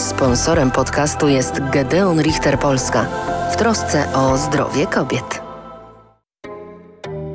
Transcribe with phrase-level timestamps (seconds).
[0.00, 3.06] Sponsorem podcastu jest Gedeon Richter Polska
[3.52, 5.42] w trosce o zdrowie kobiet.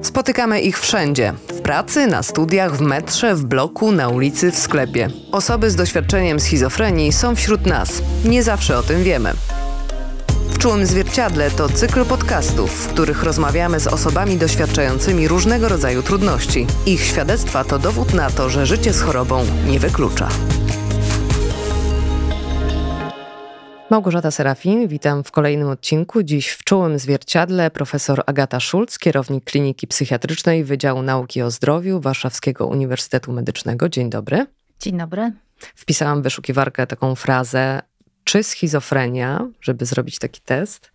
[0.01, 1.33] Spotykamy ich wszędzie.
[1.47, 5.09] W pracy, na studiach, w metrze, w bloku, na ulicy, w sklepie.
[5.31, 8.01] Osoby z doświadczeniem schizofrenii są wśród nas.
[8.25, 9.33] Nie zawsze o tym wiemy.
[10.49, 16.67] W Czułym Zwierciadle to cykl podcastów, w których rozmawiamy z osobami doświadczającymi różnego rodzaju trudności.
[16.85, 20.29] Ich świadectwa to dowód na to, że życie z chorobą nie wyklucza.
[23.95, 26.23] Małgorzata Serafin, witam w kolejnym odcinku.
[26.23, 32.67] Dziś w czołym zwierciadle profesor Agata Schulz, kierownik Kliniki Psychiatrycznej Wydziału Nauki o Zdrowiu Warszawskiego
[32.67, 33.89] Uniwersytetu Medycznego.
[33.89, 34.45] Dzień dobry.
[34.79, 35.31] Dzień dobry.
[35.75, 37.81] Wpisałam w wyszukiwarkę taką frazę
[38.25, 40.91] czy schizofrenia, żeby zrobić taki test.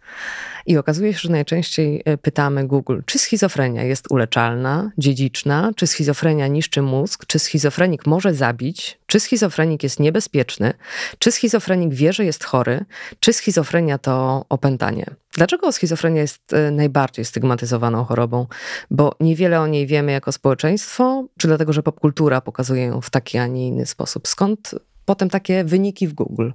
[0.66, 6.46] I okazuje się, że najczęściej e, pytamy Google, czy schizofrenia jest uleczalna, dziedziczna, czy schizofrenia
[6.46, 10.72] niszczy mózg, czy schizofrenik może zabić, czy schizofrenik jest niebezpieczny,
[11.18, 12.84] czy schizofrenik wie, że jest chory,
[13.20, 15.06] czy schizofrenia to opętanie.
[15.32, 18.46] Dlaczego schizofrenia jest e, najbardziej stygmatyzowaną chorobą?
[18.90, 23.38] Bo niewiele o niej wiemy jako społeczeństwo, czy dlatego, że popkultura pokazuje ją w taki,
[23.38, 24.28] a nie inny sposób?
[24.28, 24.74] Skąd
[25.04, 26.50] potem takie wyniki w Google?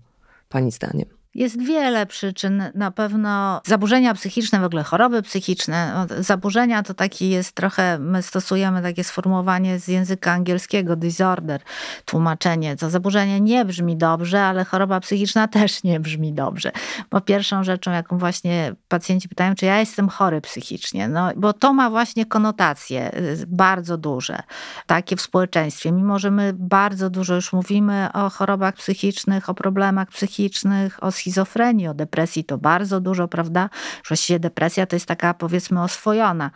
[0.56, 1.25] Pani zdaniem?
[1.36, 2.64] Jest wiele przyczyn.
[2.76, 6.08] Na pewno zaburzenia psychiczne, w ogóle choroby psychiczne.
[6.10, 11.62] No, zaburzenia to taki jest trochę, my stosujemy takie sformułowanie z języka angielskiego, disorder,
[12.06, 12.76] tłumaczenie.
[12.76, 16.72] To zaburzenie nie brzmi dobrze, ale choroba psychiczna też nie brzmi dobrze.
[17.12, 21.74] Bo pierwszą rzeczą, jaką właśnie pacjenci pytają, czy ja jestem chory psychicznie, no, bo to
[21.74, 24.40] ma właśnie konotacje y, bardzo duże,
[24.88, 25.92] takie w społeczeństwie.
[25.92, 31.88] Mimo, że my bardzo dużo już mówimy o chorobach psychicznych, o problemach psychicznych, o schizofrenii,
[31.88, 33.70] o depresji to bardzo dużo, prawda?
[34.08, 36.52] Właściwie depresja to jest taka powiedzmy oswojona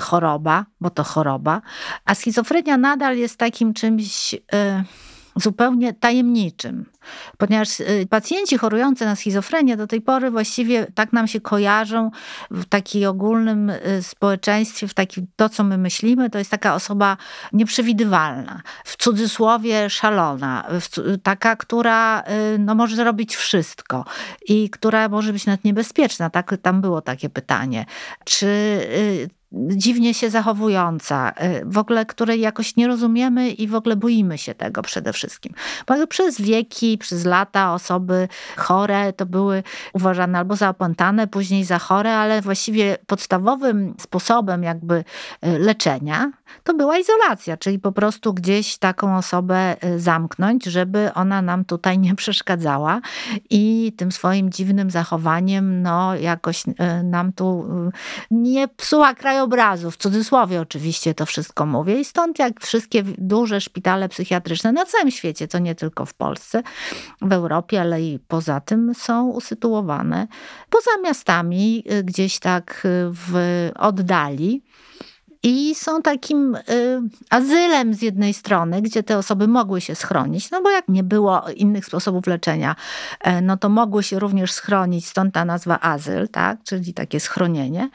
[0.00, 1.62] choroba, bo to choroba,
[2.04, 4.32] a schizofrenia nadal jest takim czymś...
[4.32, 4.40] Yy,
[5.36, 6.86] zupełnie tajemniczym,
[7.38, 12.10] ponieważ y, pacjenci chorujący na schizofrenię do tej pory właściwie tak nam się kojarzą
[12.50, 17.16] w takim ogólnym y, społeczeństwie, w takim to, co my myślimy, to jest taka osoba
[17.52, 20.68] nieprzewidywalna, w cudzysłowie szalona,
[21.22, 22.20] taka, która
[22.54, 24.04] y, no, może zrobić wszystko
[24.48, 26.30] i która może być nawet niebezpieczna.
[26.30, 27.86] Tak, tam było takie pytanie.
[28.24, 28.46] Czy
[29.54, 34.54] dziwnie się zachowująca, y, w ogóle której jakoś nie rozumiemy i w ogóle boimy się
[34.54, 35.54] tego przede wszystkim.
[35.86, 39.62] Bo przez wieki, przez lata osoby chore to były
[39.92, 46.32] uważane albo za opętane, później za chore, ale właściwie podstawowym sposobem jakby y, leczenia
[46.64, 51.98] to była izolacja, czyli po prostu gdzieś taką osobę y, zamknąć, żeby ona nam tutaj
[51.98, 53.00] nie przeszkadzała
[53.50, 56.64] i tym swoim dziwnym zachowaniem no jakoś
[57.04, 57.66] nam tu
[58.30, 62.00] nie psuła krajobrazu obrazu, w cudzysłowie oczywiście to wszystko mówię.
[62.00, 66.62] I stąd jak wszystkie duże szpitale psychiatryczne na całym świecie, to nie tylko w Polsce,
[67.22, 70.26] w Europie, ale i poza tym są usytuowane
[70.70, 74.62] poza miastami, y, gdzieś tak y, w oddali
[75.42, 76.60] i są takim y,
[77.30, 81.44] azylem z jednej strony, gdzie te osoby mogły się schronić, no bo jak nie było
[81.56, 82.76] innych sposobów leczenia,
[83.20, 87.90] e, no to mogły się również schronić, stąd ta nazwa azyl, tak, czyli takie schronienie,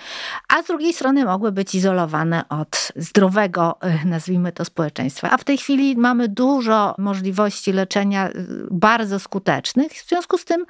[0.56, 5.30] a z drugiej strony mogły być izolowane od zdrowego, y, nazwijmy to, społeczeństwa.
[5.32, 8.34] A w tej chwili mamy dużo możliwości leczenia y,
[8.72, 10.66] bardzo skutecznych, w związku z tym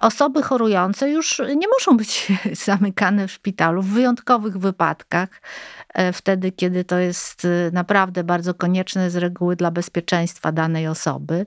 [0.00, 2.32] osoby chorujące już nie muszą być
[2.66, 5.28] zamykane w szpitalu w wyjątkowych wypadkach.
[5.30, 5.79] E,
[6.12, 11.46] wtedy, kiedy to jest y, naprawdę bardzo konieczne z reguły dla bezpieczeństwa danej osoby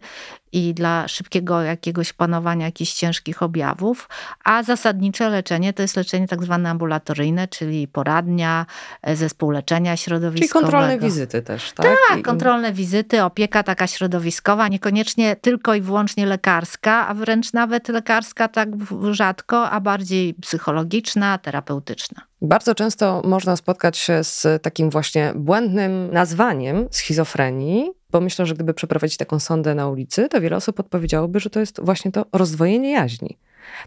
[0.54, 4.10] i dla szybkiego jakiegoś panowania jakichś ciężkich objawów,
[4.44, 8.66] a zasadnicze leczenie to jest leczenie tak zwane ambulatoryjne, czyli poradnia,
[9.02, 10.60] e, zespół leczenia środowiskowego.
[10.60, 11.98] Czyli kontrolne wizyty też, tak?
[12.10, 18.48] Tak, kontrolne wizyty, opieka taka środowiskowa, niekoniecznie tylko i wyłącznie lekarska, a wręcz nawet lekarska
[18.48, 18.70] tak
[19.12, 22.22] rzadko, a bardziej psychologiczna, terapeutyczna.
[22.42, 28.74] Bardzo często można spotkać się z takim właśnie błędnym nazwaniem schizofrenii, bo myślę, że gdyby
[28.74, 32.92] przeprowadzić taką sondę na ulicy, to wiele osób odpowiedziałoby, że to jest właśnie to rozdwojenie
[32.92, 33.38] jaźni.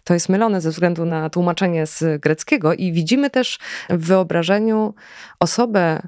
[0.05, 3.59] To jest mylone ze względu na tłumaczenie z greckiego i widzimy też
[3.91, 4.95] w wyobrażeniu
[5.41, 6.03] osobę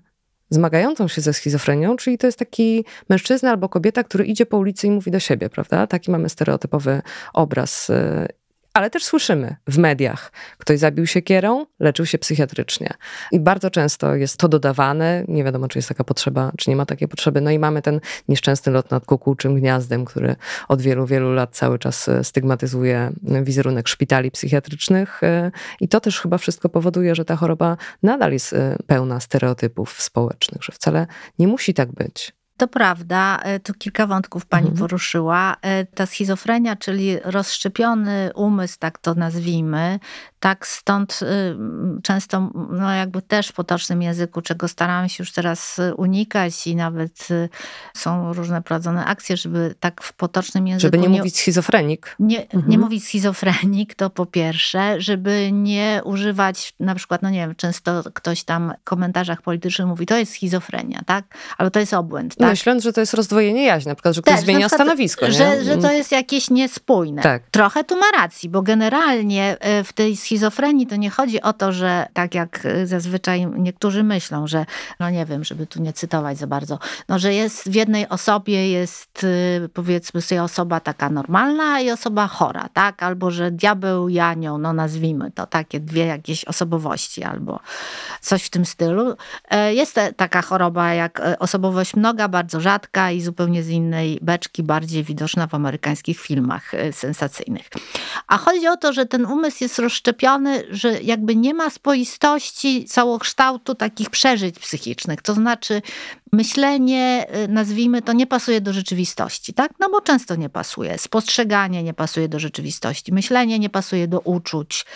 [0.51, 4.87] zmagającą się ze schizofrenią, czyli to jest taki mężczyzna albo kobieta, który idzie po ulicy
[4.87, 5.87] i mówi do siebie, prawda?
[5.87, 7.03] Taki mamy stereotypowy
[7.35, 8.29] obraz y,
[8.75, 12.95] ale też słyszymy w mediach, ktoś zabił się kierą, leczył się psychiatrycznie.
[13.33, 16.87] I bardzo często jest to dodawane, nie wiadomo, czy jest taka potrzeba, czy nie ma
[16.87, 17.41] takiej potrzeby.
[17.41, 20.37] No i mamy ten nieszczęsny lot nad kukułczym gniazdem, który
[20.69, 23.13] od wielu, wielu lat cały czas e, stygmatyzuje
[23.43, 25.23] wizerunek szpitali psychiatrycznych.
[25.23, 25.51] E,
[25.81, 30.63] I to też chyba wszystko powoduje, że ta choroba nadal jest e, pełna stereotypów społecznych,
[30.63, 31.07] że wcale
[31.39, 34.79] nie musi tak być To prawda, e, tu kilka wątków pani Mhm.
[34.79, 35.57] poruszyła.
[35.63, 39.99] E, Ta schizofrenia, czyli rozszczepiony umysł, tak to nazwijmy,
[40.41, 41.57] tak stąd y,
[42.03, 46.77] często, no jakby też w potocznym języku, czego staramy się już teraz y, unikać i
[46.77, 47.49] nawet y,
[47.97, 52.17] są różne prowadzone akcje, żeby tak w potocznym języku Żeby nie mówić schizofrenik.
[52.19, 52.69] nie, Mhm.
[52.69, 58.03] nie mówić schizofrenik, to po pierwsze, żeby nie używać, na przykład, no nie wiem, często
[58.15, 61.25] ktoś tam w komentarzach politycznych mówi, to jest schizofrenia, tak?
[61.59, 62.49] Albo to jest obłęd, tak?
[62.51, 65.27] Myśląc, że to jest rozdwojenie jaźni, na przykład, że ktoś Też, zmienia na przykład, stanowisko.
[65.27, 65.33] nie?
[65.33, 65.97] Że, że to Mm.
[65.97, 67.23] jest jakieś niespójne.
[67.23, 67.43] Tak.
[67.51, 70.28] Trochę tu ma racji, bo generalnie e, w tej schizofrenii
[70.89, 74.67] to nie chodzi o to, że tak jak e, zazwyczaj niektórzy myślą, że
[75.01, 76.79] no nie wiem, żeby tu nie cytować za bardzo,
[77.09, 79.25] no że jest w jednej osobie jest
[79.65, 83.03] e, powiedzmy sobie osoba taka normalna i osoba chora, tak?
[83.03, 87.61] Albo że diabeł i anioł, no nazwijmy to, takie dwie jakieś osobowości albo
[88.21, 89.17] coś w tym stylu.
[89.51, 94.63] E, Jest taka choroba jak e, osobowość mnoga, bardzo rzadka i zupełnie z innej beczki,
[94.63, 97.69] bardziej widoczna w amerykańskich filmach e, sensacyjnych.
[98.27, 100.18] A chodzi o to, że ten umysł jest rozszczepiony,
[100.71, 105.23] że jakby nie ma spoistości całokształtu takich przeżyć psychicznych.
[105.23, 105.83] To znaczy
[106.33, 109.73] myślenie, y, nazwijmy to, nie pasuje do rzeczywistości, tak?
[109.81, 110.99] No bo często nie pasuje.
[110.99, 113.13] Spostrzeganie nie pasuje do rzeczywistości.
[113.13, 114.87] Myślenie nie pasuje do uczuć.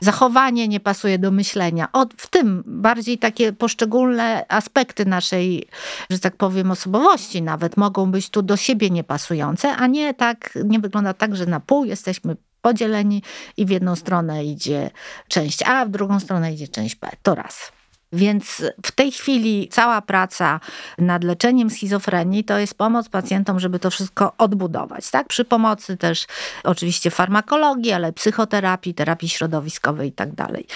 [0.00, 1.88] Zachowanie nie pasuje do myślenia.
[1.92, 5.68] O, w tym bardziej takie poszczególne aspekty naszej,
[6.10, 10.78] że tak powiem, osobowości nawet mogą być tu do siebie niepasujące, a nie tak, nie
[10.78, 13.22] wygląda tak, że na pół jesteśmy podzieleni
[13.56, 14.90] i w jedną stronę idzie
[15.28, 17.08] część A, w drugą stronę idzie część B.
[17.22, 17.72] To raz.
[18.12, 20.60] Więc w tej chwili cała praca
[20.98, 25.10] nad leczeniem schizofrenii to jest pomoc pacjentom, żeby to wszystko odbudować.
[25.10, 25.28] Tak?
[25.28, 26.26] Przy pomocy też
[26.64, 30.66] oczywiście farmakologii, ale psychoterapii, terapii środowiskowej i tak dalej.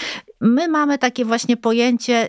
[0.41, 2.29] My mamy takie właśnie pojęcie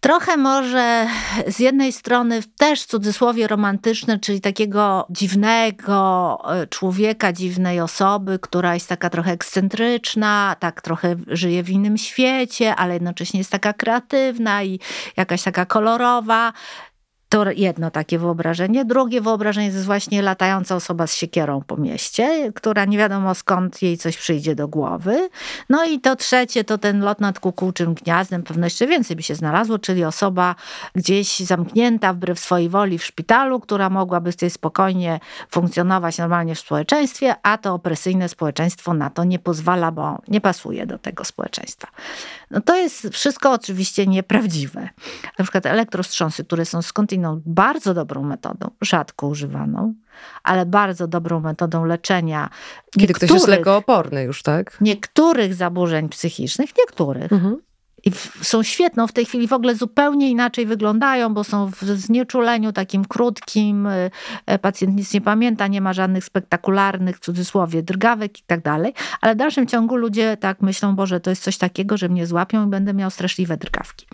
[0.00, 1.06] Trochę może
[1.46, 8.74] z jednej strony też w cudzysłowie romantyczne, czyli takiego dziwnego e, człowieka, dziwnej osoby, która
[8.74, 14.62] jest taka trochę ekscentryczna, tak trochę żyje w innym świecie, ale jednocześnie jest taka kreatywna
[14.62, 14.80] i
[15.16, 16.52] jakaś taka kolorowa.
[17.30, 18.84] To jedno takie wyobrażenie.
[18.84, 23.98] Drugie wyobrażenie jest właśnie latająca osoba z siekierą po mieście, która nie wiadomo skąd jej
[23.98, 25.28] coś przyjdzie do głowy.
[25.68, 29.34] No i to trzecie to ten lot nad kukułczym gniazdem, pewno jeszcze więcej by się
[29.34, 30.54] znalazło, czyli osoba
[30.94, 37.34] gdzieś zamknięta wbrew swojej woli w szpitalu, która mogłaby sobie spokojnie funkcjonować normalnie w społeczeństwie,
[37.42, 41.88] a to opresyjne społeczeństwo na to nie pozwala, bo nie pasuje do tego społeczeństwa.
[42.50, 44.88] No to jest wszystko oczywiście nieprawdziwe.
[45.38, 49.94] Na przykład elektrostrząsy, które są skądinąd bardzo dobrą metodą, rzadko używaną,
[50.42, 52.50] ale bardzo dobrą metodą leczenia
[52.98, 53.48] Kiedy ktoś jest
[54.26, 54.78] już, tak?
[54.80, 57.32] niektórych zaburzeń psychicznych, niektórych.
[57.32, 57.56] Mhm.
[58.04, 58.10] I
[58.42, 63.04] są świetną, w tej chwili w ogóle zupełnie inaczej wyglądają, bo są w znieczuleniu takim
[63.04, 64.10] krótkim, y,
[64.52, 68.94] y, pacjent nic nie pamięta, nie ma żadnych spektakularnych, w cudzysłowie, drgawek i tak dalej,
[69.20, 72.66] ale w dalszym ciągu ludzie tak myślą, Boże, to jest coś takiego, że mnie złapią
[72.66, 74.06] i będę miał straszliwe drgawki.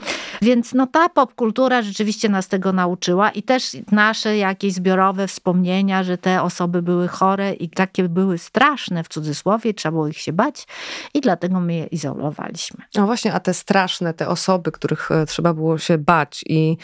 [0.43, 6.19] Więc no ta popkultura rzeczywiście nas tego nauczyła i też nasze jakieś zbiorowe wspomnienia, że
[6.19, 10.67] te osoby były chore i takie były straszne w cudzysłowie, trzeba było ich się bać
[11.15, 12.85] i dlatego my je izolowaliśmy.
[12.95, 13.76] No właśnie, a te straszne,
[14.17, 16.77] te osoby, których e, trzeba było się bać i,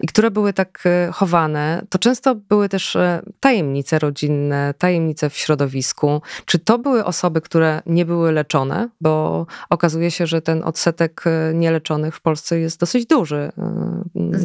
[0.00, 5.36] i które były tak e, chowane, to często były też e, tajemnice rodzinne, tajemnice w
[5.36, 6.22] środowisku.
[6.44, 8.88] Czy to były osoby, które nie były leczone?
[9.00, 11.24] Bo okazuje się, że ten odsetek
[11.54, 13.52] nieleczonych w Polsce jest dosyć duży.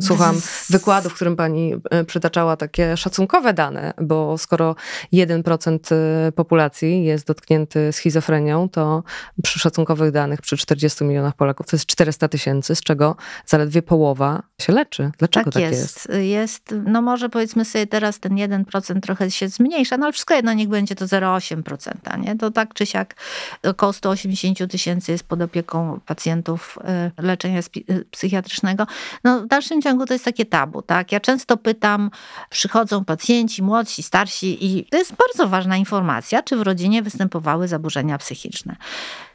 [0.02, 0.36] Słucham
[0.70, 1.74] wykładu, w którym pani
[2.08, 4.76] przytaczała takie szacunkowe dane, bo skoro
[5.14, 9.04] 1% e, populacji jest dotknięty schizofrenią, to
[9.44, 13.16] przy szacunkowych danych przy 40 milionach Polaków to jest 400 tysięcy, z czego
[13.46, 15.12] zaledwie połowa się leczy.
[15.18, 15.82] Dlaczego tak, jest?
[15.82, 16.10] jest.
[16.20, 16.76] jest.
[16.86, 20.68] No może powiedzmy sobie teraz ten 1% trochę się zmniejsza, no ale wszystko jedno niech
[20.68, 22.36] będzie to 0,8%, nie?
[22.36, 23.16] To tak czy siak
[23.64, 26.80] około 180 tysięcy jest pod opieką pacjentów
[27.18, 28.88] y, leczenia y, psychiatrycznego.
[29.24, 31.12] No w dalszym ciągu to jest takie tabu, tak?
[31.12, 32.12] Ja często pytam,
[32.50, 38.18] przychodzą pacjenci młodsi, starsi i to jest bardzo ważna informacja, czy w rodzinie występowały zaburzenia
[38.18, 38.76] psychiczne.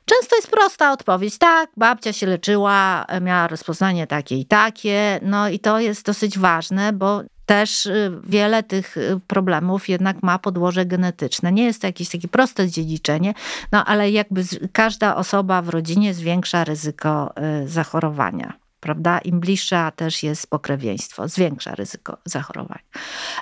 [0.04, 1.38] Często jest prosta odpowiedź.
[1.38, 5.20] Tak, babcia się leczyła, miała rozpoznanie takie i takie.
[5.22, 10.38] No i to jest dosyć ważne, bo też y, wiele tych y, problemów jednak ma
[10.38, 11.52] podłoże genetyczne.
[11.52, 13.34] Nie jest to jakieś takie proste dziedziczenie,
[13.72, 18.52] no ale jakby każda osoba w rodzinie zwiększa ryzyko y, zachorowania.
[18.80, 19.18] Prawda?
[19.18, 22.84] Im bliższa też jest pokrewieństwo, zwiększa ryzyko zachorowania.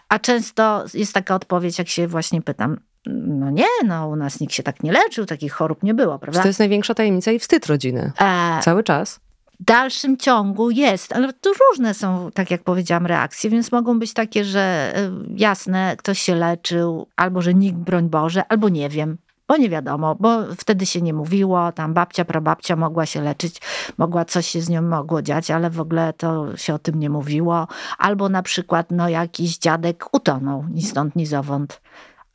[0.09, 4.55] A często jest taka odpowiedź, jak się właśnie pytam, no nie, no u nas nikt
[4.55, 6.43] się tak nie leczył, takich chorób nie było, prawda?
[6.43, 8.13] To jest największa tajemnica i wstyd rodziny.
[8.21, 9.21] E, Cały czas.
[9.61, 14.15] w dalszym ciągu jest, ale to różne są, tak jak powiedziałam, reakcje, więc mogą być
[14.15, 19.19] takie, że y, jasne, ktoś się leczył, albo że nikt, broń Boże, albo nie wiem,
[19.49, 23.61] bo nie wiadomo, bo wtedy się nie mówiło, tam babcia, prababcia mogła się leczyć,
[23.99, 27.11] mogła coś się z nią mogło dziać, ale w ogóle to się o tym nie
[27.11, 27.69] mówiło.
[27.99, 31.81] Albo na przykład no, jakiś dziadek utonął ni stąd, ni zowąd.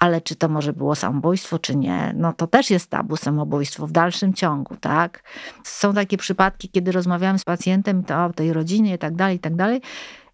[0.06, 2.14] Ale czy to może było samobójstwo, czy nie?
[2.18, 5.24] No to też jest tabu samobójstwo w dalszym ciągu, tak?
[5.64, 9.40] Są takie przypadki, kiedy rozmawiamy z pacjentem to o tej rodzinie i tak dalej, i
[9.40, 9.82] tak dalej.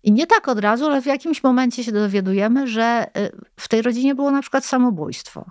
[0.04, 3.82] I nie tak od razu, ale w jakimś momencie się dowiadujemy, że y, w tej
[3.82, 5.46] rodzinie było na przykład samobójstwo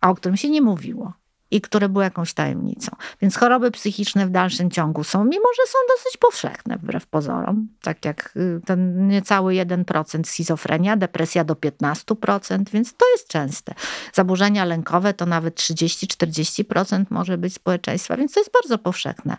[0.00, 1.12] a o którym się nie mówiło
[1.50, 2.96] i które były jakąś tajemnicą.
[3.22, 8.04] Więc choroby psychiczne w dalszym ciągu są, mimo że są dosyć powszechne wbrew pozorom, tak
[8.04, 13.74] jak y, ten niecały 1% schizofrenia, depresja do 15%, więc to jest częste.
[14.12, 19.36] Zaburzenia lękowe to nawet 30-40% może być społeczeństwa, więc to jest bardzo powszechne.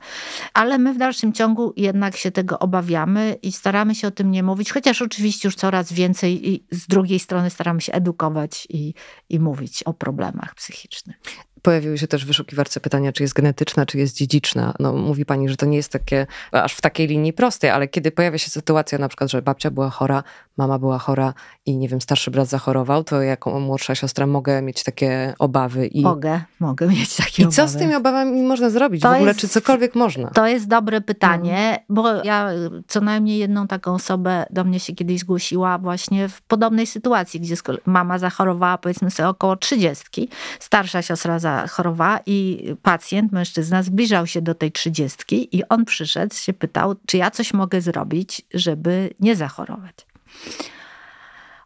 [0.54, 4.44] Ale my w dalszym ciągu jednak się tego obawiamy i staramy się o tym nie
[4.44, 8.94] mówić, chociaż oczywiście już coraz więcej i z drugiej strony staramy się edukować i,
[9.30, 11.16] i mówić o problemach psychicznych.
[11.62, 14.74] Pojawiły się też w wyszukiwarce pytania, czy jest genetyczna, czy jest dziedziczna.
[14.80, 18.12] No, mówi pani, że to nie jest takie aż w takiej linii prostej, ale kiedy
[18.12, 20.24] pojawia się sytuacja na przykład, że babcia była chora,
[20.58, 21.34] mama była chora
[21.66, 25.88] i nie wiem, starszy brat zachorował, to jako młodsza siostra mogę mieć takie obawy.
[25.88, 26.02] I...
[26.02, 27.56] Mogę, mogę mieć takie I obawy.
[27.56, 29.02] co z tymi obawami można zrobić?
[29.02, 30.30] To w ogóle, jest- czy cokolwiek można?
[30.30, 32.50] To jest dobre pytanie, bo ja
[32.88, 37.56] co najmniej jedną taką osobę do mnie się kiedyś zgłosiła właśnie w podobnej sytuacji, gdzie
[37.86, 40.30] mama zachorowała powiedzmy sobie około trzydziestki,
[40.60, 46.54] starsza siostra zachorowała i pacjent, mężczyzna zbliżał się do tej trzydziestki i on przyszedł, się
[46.54, 50.11] pytał, czy ja coś mogę zrobić, żeby nie zachorować.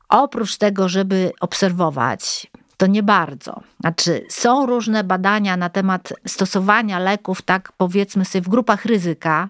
[0.09, 3.61] Oprócz tego, żeby obserwować, to nie bardzo.
[3.79, 9.49] Znaczy, są różne badania na temat stosowania leków, tak powiedzmy sobie, w grupach ryzyka,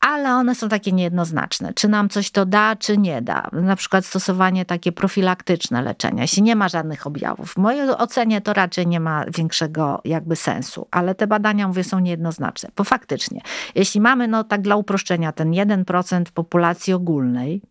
[0.00, 1.74] ale one są takie niejednoznaczne.
[1.74, 3.48] Czy nam coś to da, czy nie da.
[3.52, 7.52] Na przykład stosowanie takie profilaktyczne leczenia, jeśli nie ma żadnych objawów.
[7.52, 11.98] W mojej ocenie to raczej nie ma większego jakby sensu, ale te badania, mówię, są
[11.98, 12.68] niejednoznaczne.
[12.76, 13.40] Bo faktycznie,
[13.74, 17.62] jeśli mamy, no tak dla uproszczenia, ten 1% populacji ogólnej,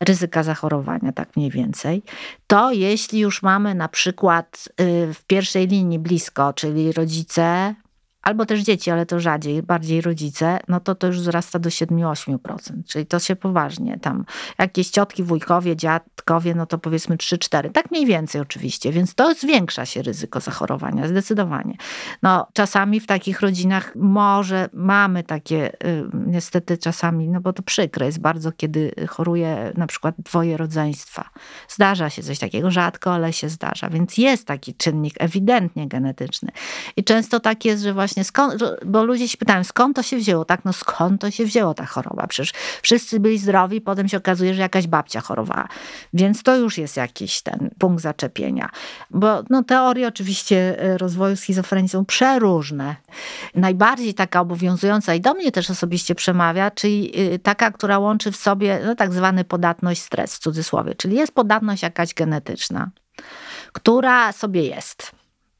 [0.00, 2.02] ryzyka zachorowania, tak mniej więcej,
[2.46, 7.74] to jeśli już mamy na przykład y, w pierwszej linii blisko, czyli rodzice,
[8.28, 12.38] albo też dzieci, ale to rzadziej, bardziej rodzice, no to to już wzrasta do 7-8%,
[12.86, 14.24] czyli to się poważnie tam,
[14.58, 19.86] jakieś ciotki, wujkowie, dziadkowie, no to powiedzmy 3-4, tak mniej więcej oczywiście, więc to zwiększa
[19.86, 21.74] się ryzyko zachorowania, zdecydowanie.
[22.22, 28.06] No czasami w takich rodzinach może mamy takie, y, niestety czasami, no bo to przykre
[28.06, 31.30] jest bardzo, kiedy choruje na przykład dwoje rodzeństwa.
[31.68, 36.50] Zdarza się coś takiego, rzadko, ale się zdarza, więc jest taki czynnik ewidentnie genetyczny.
[36.96, 38.54] I często tak jest, że właśnie skąd,
[38.86, 41.86] bo ludzie się pytają, skąd to się wzięło, tak, no skąd to się wzięło ta
[41.86, 45.68] choroba, przecież wszyscy byli zdrowi, potem się okazuje, że jakaś babcia chorowała,
[46.12, 48.70] więc to już jest jakiś ten punkt zaczepienia,
[49.10, 52.96] bo no, teorie oczywiście e, rozwoju schizofrenii są przeróżne.
[53.54, 58.36] Najbardziej taka obowiązująca i do mnie też osobiście przemawia, czyli y, taka, która łączy w
[58.36, 62.90] sobie no, tak zwany podatność stres w cudzysłowie, czyli jest podatność jakaś genetyczna,
[63.72, 65.17] która sobie jest.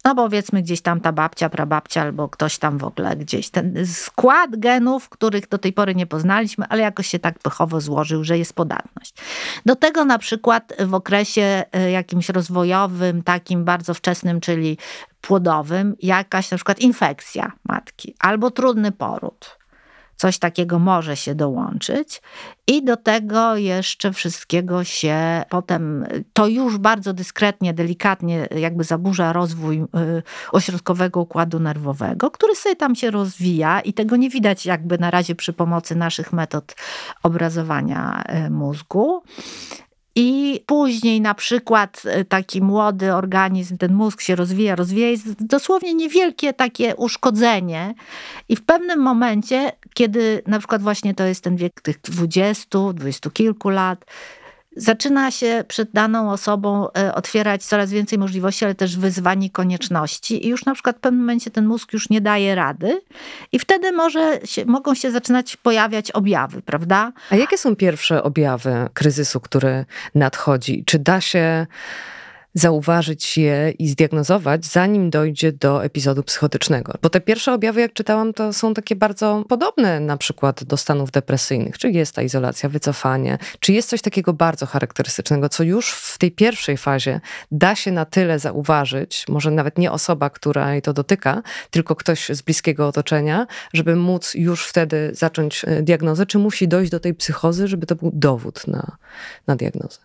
[0.08, 3.50] No powiedzmy gdzieś tam ta babcia, prababcia albo ktoś tam w ogóle gdzieś.
[3.50, 8.24] Ten skład genów, których do tej pory nie poznaliśmy, ale jakoś się tak pechowo złożył,
[8.24, 9.14] że jest podatność.
[9.66, 14.78] Do tego na przykład w okresie y, jakimś rozwojowym, takim bardzo wczesnym, czyli
[15.20, 19.57] płodowym, jakaś na przykład infekcja matki albo trudny poród.
[20.18, 22.22] Coś takiego może się dołączyć.
[22.66, 29.78] I do tego jeszcze wszystkiego się potem, to już bardzo dyskretnie, delikatnie jakby zaburza rozwój
[29.80, 29.86] y,
[30.52, 35.34] ośrodkowego układu nerwowego, który sobie tam się rozwija i tego nie widać jakby na razie
[35.34, 36.74] przy pomocy naszych metod
[37.22, 39.22] obrazowania y, mózgu.
[40.20, 45.94] I później na przykład y, taki młody organizm, ten mózg się rozwija, rozwija, jest dosłownie
[45.94, 47.94] niewielkie takie uszkodzenie.
[48.48, 53.30] I w pewnym momencie, kiedy na przykład właśnie to jest ten wiek tych 20, 20
[53.30, 54.04] kilku lat,
[54.78, 60.46] zaczyna się przed daną osobą e, otwierać coraz więcej możliwości, ale też wyzwań i konieczności.
[60.46, 63.00] I już na przykład w pewnym momencie ten mózg już nie daje rady
[63.52, 67.12] i wtedy może się, mogą się zaczynać pojawiać objawy, prawda?
[67.30, 70.84] A jakie są pierwsze objawy kryzysu, który nadchodzi?
[70.86, 71.66] Czy da się
[72.54, 76.94] zauważyć je i zdiagnozować, zanim dojdzie do epizodu psychotycznego.
[77.02, 81.10] Bo te pierwsze objawy, jak czytałam, to są takie bardzo podobne na przykład do stanów
[81.10, 81.78] depresyjnych.
[81.78, 86.32] Czy jest ta izolacja, wycofanie, czy jest coś takiego bardzo charakterystycznego, co już w tej
[86.32, 91.42] pierwszej fazie da się na tyle zauważyć, może nawet nie osoba, która jej to dotyka,
[91.70, 96.90] tylko ktoś z bliskiego otoczenia, żeby móc już wtedy zacząć e, diagnozę, czy musi dojść
[96.90, 98.96] do tej psychozy, żeby to był dowód na,
[99.46, 99.98] na diagnozę.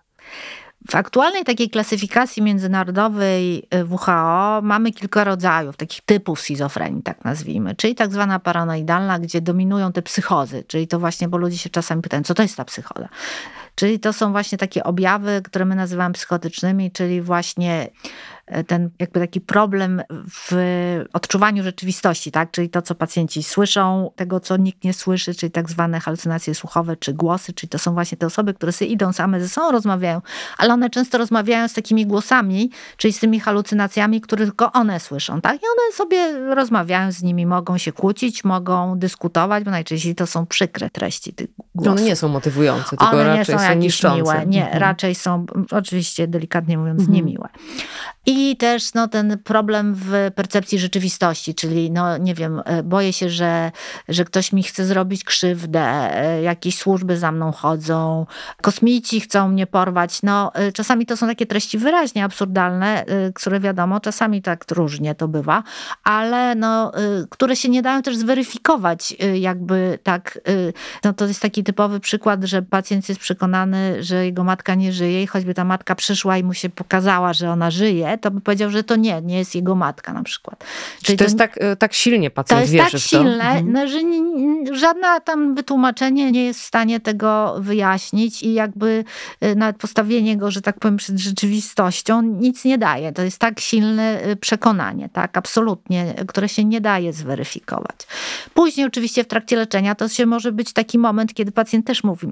[0.90, 7.76] W aktualnej takiej klasyfikacji międzynarodowej y, WHO mamy kilka rodzajów, takich typów schizofrenii, tak nazwijmy,
[7.76, 12.02] czyli tak zwana paranoidalna, gdzie dominują te psychozy, czyli to właśnie, bo ludzie się czasami
[12.02, 13.10] pytają, co to jest ta psychoza?
[13.76, 17.90] Czyli to są właśnie takie objawy, które my nazywamy psychotycznymi, czyli właśnie
[18.46, 20.52] E, ten jakby taki problem w
[21.14, 22.52] odczuwaniu rzeczywistości, tak?
[22.52, 26.98] Czyli to, co pacjenci słyszą, tego, co nikt nie słyszy, czyli tak zwane halucynacje słuchowe
[26.98, 30.22] czy głosy, czyli to są właśnie te osoby, które sobie idą same ze sobą, rozmawiają,
[30.58, 35.42] ale one często rozmawiają z takimi głosami, czyli z tymi halucynacjami, które tylko one słyszą,
[35.42, 35.56] tak?
[35.56, 40.46] I one sobie rozmawiają z nimi, mogą się kłócić, mogą dyskutować, bo najczęściej to są
[40.46, 41.92] przykre treści tych głosów.
[41.94, 44.18] One nie są motywujące, tylko one raczej nie są, są niszczące.
[44.18, 44.46] Miłe.
[44.46, 44.82] Nie, mhm.
[44.82, 47.16] raczej są, oczywiście delikatnie mówiąc, Mhm.
[47.16, 47.48] niemiłe.
[48.26, 53.30] I też no, ten problem w percepcji rzeczywistości, czyli no nie wiem, e, boję się,
[53.30, 53.72] że,
[54.10, 58.26] że ktoś mi chce zrobić krzywdę, e, jakieś służby za mną chodzą,
[58.62, 60.24] kosmici chcą mnie porwać.
[60.24, 65.28] No e, czasami to są takie treści wyraźnie absurdalne, które wiadomo, czasami tak różnie to
[65.28, 65.64] bywa,
[66.04, 66.92] ale no,
[67.30, 70.40] które się nie dają też zweryfikować jakby tak.
[71.04, 75.24] No to jest taki typowy przykład, że pacjent jest przekonany, że jego matka nie żyje
[75.24, 78.70] i choćby ta matka przyszła i mu się pokazała, że ona żyje, to by powiedział,
[78.70, 80.64] że to nie, nie jest jego matka na przykład.
[81.04, 82.98] Czyli to, jest tak, e, tak silnie pacjent to jest wierzy tak to.
[83.08, 83.72] silne, Mhm.
[83.72, 89.04] no, że nie, żadne tam wytłumaczenie nie jest w stanie tego wyjaśnić i jakby
[89.44, 93.12] y, nawet postawienie go, że tak powiem, przed rzeczywistością nic nie daje.
[93.12, 97.96] To jest tak silne y, przekonanie, tak, absolutnie, które się nie daje zweryfikować.
[98.54, 102.28] Później oczywiście w trakcie leczenia to się może być taki moment, kiedy pacjent też mówi,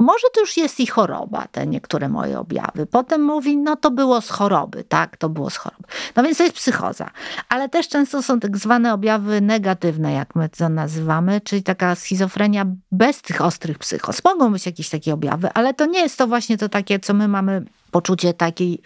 [0.00, 2.86] może to już jest i choroba, te niektóre moje objawy.
[2.86, 5.84] Potem mówi, no to było z choroby, tak, to było z choroby.
[6.16, 7.10] No więc to jest psychoza.
[7.48, 12.66] Ale też często są tak zwane objawy negatywne, jak my to nazywamy, czyli taka schizofrenia
[12.92, 14.24] bez tych ostrych psychos.
[14.24, 17.28] Mogą być jakieś takie objawy, ale to nie jest to właśnie to takie, co my
[17.28, 18.80] mamy poczucie takiej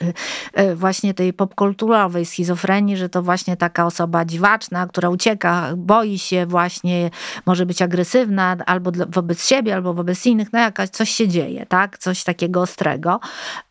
[0.56, 6.18] y, y, właśnie tej popkulturowej schizofrenii, że to właśnie taka osoba dziwaczna, która ucieka, boi
[6.18, 7.10] się właśnie,
[7.46, 11.98] może być agresywna albo wobec siebie, albo wobec innych, no jakaś coś się dzieje, tak?
[11.98, 13.20] Coś takiego ostrego.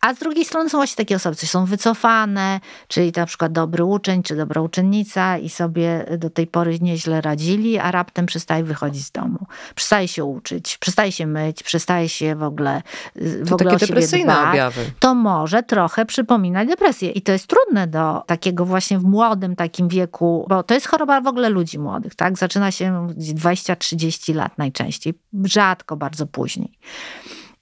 [0.01, 3.83] A z drugiej strony są właśnie takie osoby, które są wycofane, czyli na przykład dobry
[3.83, 9.05] uczeń, czy dobra uczennica i sobie do tej pory nieźle radzili, a raptem przestaje wychodzić
[9.05, 9.39] z domu.
[9.75, 12.81] Przestaje się uczyć, przestaje się myć, przestaje się w ogóle
[13.15, 14.49] w To ogóle takie o siebie dbać.
[14.49, 14.91] objawy.
[14.99, 17.11] To może trochę przypominać depresję.
[17.11, 21.21] I to jest trudne do takiego właśnie w młodym takim wieku, bo to jest choroba
[21.21, 22.37] w ogóle ludzi młodych, tak?
[22.37, 26.77] Zaczyna się 20-30 lat najczęściej, rzadko bardzo później.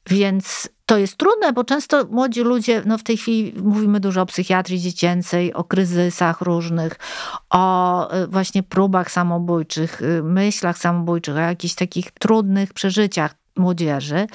[0.10, 4.26] Więc to jest trudne, bo często młodzi ludzie, no w tej chwili mówimy dużo o
[4.26, 6.96] psychiatrii dziecięcej, o kryzysach różnych,
[7.50, 14.28] o y, właśnie próbach samobójczych, y, myślach samobójczych, o jakichś takich trudnych przeżyciach młodzieży.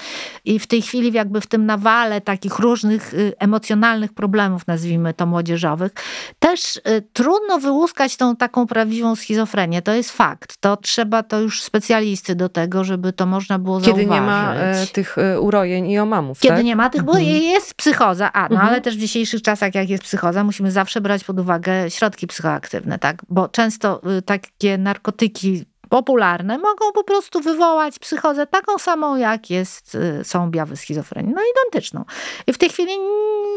[0.44, 5.26] I w tej chwili jakby w tym nawale takich różnych y, emocjonalnych problemów, nazwijmy to
[5.26, 5.92] młodzieżowych,
[6.38, 6.80] też y,
[7.12, 9.82] trudno wyłuskać tą taką prawdziwą schizofrenię.
[9.82, 10.56] To jest fakt.
[10.60, 14.10] To trzeba to już specjalisty do tego, żeby to można było Kiedy zauważyć.
[14.14, 16.64] nie ma e, tych e, urojeń i omamów, Kiedy tak?
[16.64, 17.42] nie ma tych, bo Mhm.
[17.42, 18.68] jest psychoza, a no Mhm.
[18.68, 22.98] ale też w dzisiejszych czasach, jak jest psychoza, musimy zawsze brać pod uwagę środki psychoaktywne,
[22.98, 23.22] tak?
[23.28, 29.94] Bo często y, takie narkotyki popularne mogą po prostu wywołać psychozę taką samą, jak jest,
[29.94, 31.34] y, są objawy schizofrenii.
[31.34, 32.04] No identyczną.
[32.46, 32.92] I w tej chwili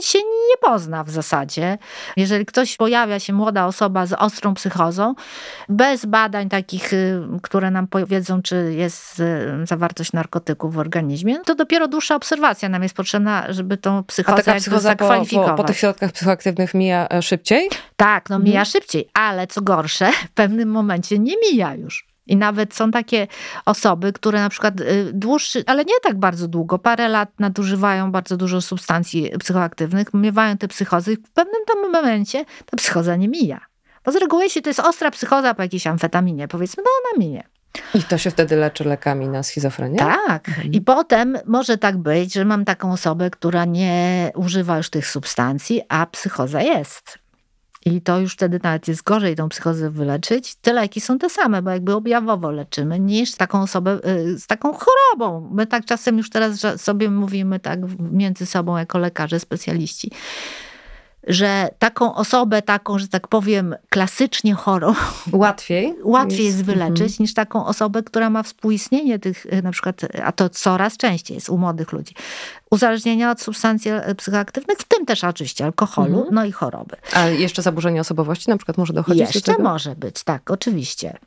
[0.01, 1.77] się nie pozna w zasadzie.
[2.17, 5.15] Jeżeli ktoś pojawia się, młoda osoba z ostrą psychozą,
[5.69, 9.23] bez badań takich, y, które nam powiedzą, czy jest y,
[9.63, 14.37] zawartość narkotyków w organizmie, to dopiero dłuższa obserwacja nam jest potrzebna, żeby tą A psychozę
[14.37, 15.49] taka jakby psychoza po, zakwalifikować.
[15.51, 17.69] po, po tych środkach psychoaktywnych mija e, szybciej?
[17.95, 18.49] Tak, no Mhm.
[18.49, 22.07] mija szybciej, ale co gorsze, w pewnym momencie nie mija już.
[22.27, 23.27] I nawet są takie
[23.65, 28.37] osoby, które na przykład y, dłuższy, ale nie tak bardzo długo, parę lat nadużywają bardzo
[28.37, 33.59] dużo substancji psychoaktywnych, miewają te psychozy i w pewnym tam momencie ta psychoza nie mija.
[34.05, 37.43] Bo z reguły, jeśli to jest ostra psychoza po jakiejś amfetaminie, powiedzmy, no ona minie.
[37.93, 39.97] I to się wtedy leczy lekami na schizofrenię?
[39.97, 40.49] Tak.
[40.71, 45.81] I potem może tak być, że mam taką osobę, która nie używa już tych substancji,
[45.89, 47.19] a psychoza jest.
[47.87, 50.55] I to już wtedy nawet jest gorzej tą psychozę wyleczyć.
[50.55, 54.73] Te leki są te same, bo jakby objawowo leczymy, niż taką osobę y, z taką
[54.73, 55.49] chorobą.
[55.53, 60.11] My tak czasem już teraz sobie mówimy tak między sobą jako lekarze, specjaliści
[61.27, 64.93] że taką osobę, taką, że tak powiem, klasycznie chorą,
[65.31, 65.95] Łatwiej.
[66.03, 67.15] łatwiej jest, wyleczyć Mhm.
[67.19, 71.49] niż taką osobę, która ma współistnienie tych y, na przykład, a to coraz częściej jest
[71.49, 72.15] u młodych ludzi,
[72.71, 76.35] uzależnienia od substancji e, psychoaktywnych, w tym też oczywiście alkoholu, Mhm.
[76.35, 76.95] no i choroby.
[77.13, 79.63] A jeszcze zaburzenie osobowości na przykład może dochodzić do Jeszcze tego?
[79.63, 81.17] może być, tak, oczywiście.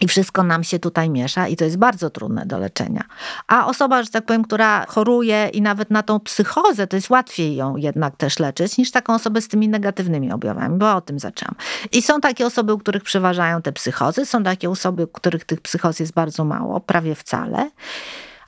[0.00, 3.04] I wszystko nam się tutaj miesza i to jest bardzo trudne do leczenia.
[3.46, 7.56] A osoba, że tak powiem, która choruje i nawet na tą psychozę, to jest łatwiej
[7.56, 11.54] ją jednak też leczyć niż taką osobę z tymi negatywnymi objawami, bo o tym zaczęłam.
[11.92, 15.60] I są takie osoby, u których przeważają te psychozy, są takie osoby, u których tych
[15.60, 17.70] psychoz jest bardzo mało, prawie wcale.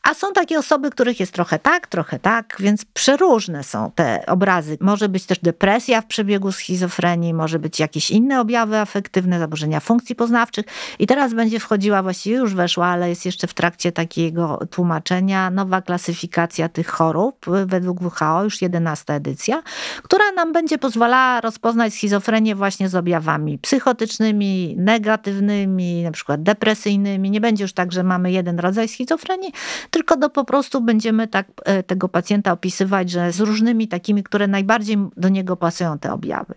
[0.05, 4.79] A są takie osoby, których jest trochę tak, trochę tak, więc przeróżne są te obrazy.
[4.81, 10.15] Może być też depresja w przebiegu schizofrenii, może być jakieś inne objawy afektywne, zaburzenia funkcji
[10.15, 10.67] poznawczych.
[10.99, 15.83] I teraz będzie wchodziła, właściwie już weszła, ale jest jeszcze w trakcie takiego tłumaczenia, nowa
[15.83, 19.63] klasyfikacja tych chorób według WHO, już 11 edycja,
[20.03, 27.31] która nam będzie pozwalała rozpoznać schizofrenię właśnie z objawami psychotycznymi, negatywnymi, na przykład depresyjnymi.
[27.31, 29.53] Nie będzie już tak, że mamy jeden rodzaj schizofrenii,
[29.95, 34.47] tylko do po prostu będziemy tak e, tego pacjenta opisywać, że z różnymi takimi, które
[34.47, 36.55] najbardziej do niego pasują te objawy.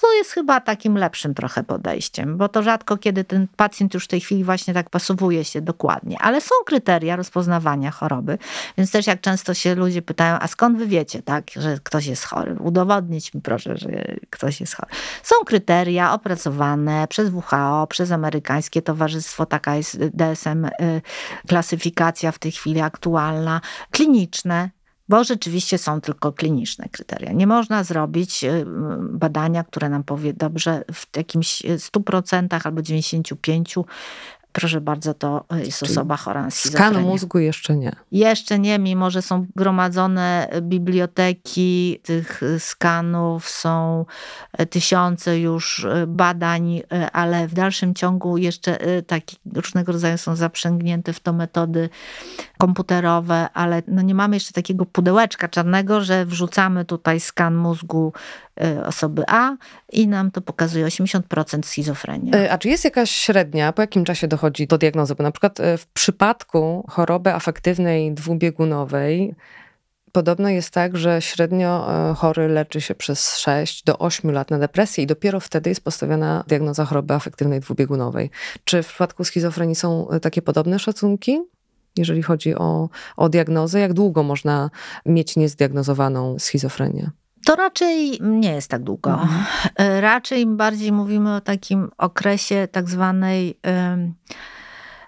[0.00, 4.08] To jest chyba takim lepszym trochę podejściem, bo to rzadko kiedy ten pacjent już w
[4.08, 6.16] tej chwili właśnie tak pasowuje się dokładnie.
[6.20, 8.38] Ale są kryteria rozpoznawania choroby,
[8.78, 12.24] więc też jak często się ludzie pytają, a skąd wy wiecie, tak, że ktoś jest
[12.24, 12.56] chory?
[12.60, 13.88] Udowodnić mi proszę, że
[14.30, 14.92] ktoś jest chory.
[15.22, 20.70] Są kryteria opracowane przez WHO, przez amerykańskie towarzystwo, taka jest DSM, y,
[21.46, 24.70] klasyfikacja w tej chwili aktualna, kliniczne,
[25.08, 27.32] bo rzeczywiście są tylko kliniczne kryteria.
[27.32, 28.64] Nie można zrobić y,
[29.00, 33.84] badania, które nam powie, dobrze, w jakimś 100% albo 95%,
[34.52, 36.90] proszę bardzo, to jest Czyli osoba chora na schizofrenię.
[36.90, 37.92] Skan mózgu jeszcze nie.
[38.12, 44.04] Jeszcze nie, mimo że są gromadzone biblioteki tych skanów, są
[44.70, 46.82] tysiące już badań,
[47.12, 51.88] ale w dalszym ciągu jeszcze takie różnego rodzaju są zaprzęgnięte w to metody
[52.58, 58.12] komputerowe, ale no nie mamy jeszcze takiego pudełeczka czarnego, że wrzucamy tutaj skan mózgu
[58.86, 59.56] osoby A
[59.92, 62.32] i nam to pokazuje 80% schizofrenii.
[62.50, 65.14] A czy jest jakaś średnia, po jakim czasie dochodzi do diagnozy?
[65.14, 69.34] Bo na przykład w przypadku choroby afektywnej dwubiegunowej
[70.12, 75.04] Podobno jest tak, że średnio chory leczy się przez 6 do 8 lat na depresję
[75.04, 78.30] i dopiero wtedy jest postawiona diagnoza choroby afektywnej dwubiegunowej.
[78.64, 81.40] Czy w przypadku schizofrenii są takie podobne szacunki?
[81.96, 84.70] Jeżeli chodzi o, o diagnozę, jak długo można
[85.06, 87.10] mieć niezdiagnozowaną schizofrenię?
[87.44, 89.10] To raczej nie jest tak długo.
[89.10, 89.44] Mhm.
[90.00, 93.58] Raczej bardziej mówimy o takim okresie tak zwanej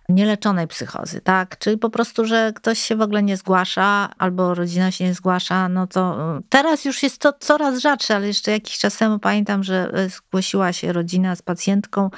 [0.08, 1.58] nieleczonej psychozy, tak?
[1.58, 5.68] Czyli po prostu, że ktoś się w ogóle nie zgłasza, albo rodzina się nie zgłasza,
[5.68, 6.16] no to
[6.48, 10.92] teraz już jest to coraz rzadsze, ale jeszcze jakiś czas temu pamiętam, że zgłosiła się
[10.92, 12.10] rodzina z pacjentką,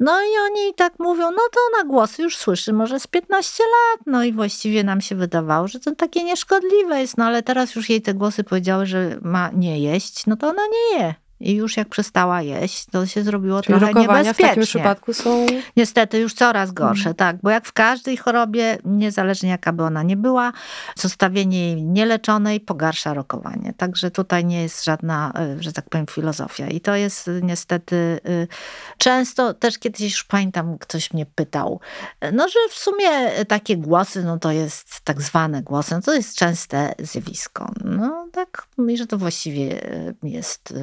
[0.00, 4.00] no i oni tak mówią, no to na głosy już słyszy może z 15 lat.
[4.06, 7.90] No i właściwie nam się wydawało, że to takie nieszkodliwe jest, no ale teraz już
[7.90, 11.14] jej te głosy powiedziały, że ma nie jeść, no to ona nie je.
[11.44, 14.44] I już jak przestała jeść, to się zrobiło Czyli trochę niebezpiecznie.
[14.44, 15.46] w takim przypadku są...
[15.76, 17.14] Niestety już coraz gorsze, hmm.
[17.14, 17.36] tak.
[17.42, 20.52] Bo jak w każdej chorobie, niezależnie jaka by ona nie była,
[20.96, 23.74] zostawienie jej nieleczonej pogarsza rokowanie.
[23.76, 26.68] Także tutaj nie jest żadna, że tak powiem, filozofia.
[26.68, 28.20] I to jest niestety
[28.98, 31.80] często, też kiedyś już pamiętam, ktoś mnie pytał,
[32.32, 36.36] no że w sumie takie głosy, no to jest tak zwane głosy, no to jest
[36.36, 37.72] częste zjawisko.
[37.84, 39.80] No tak, i że to właściwie
[40.22, 40.74] jest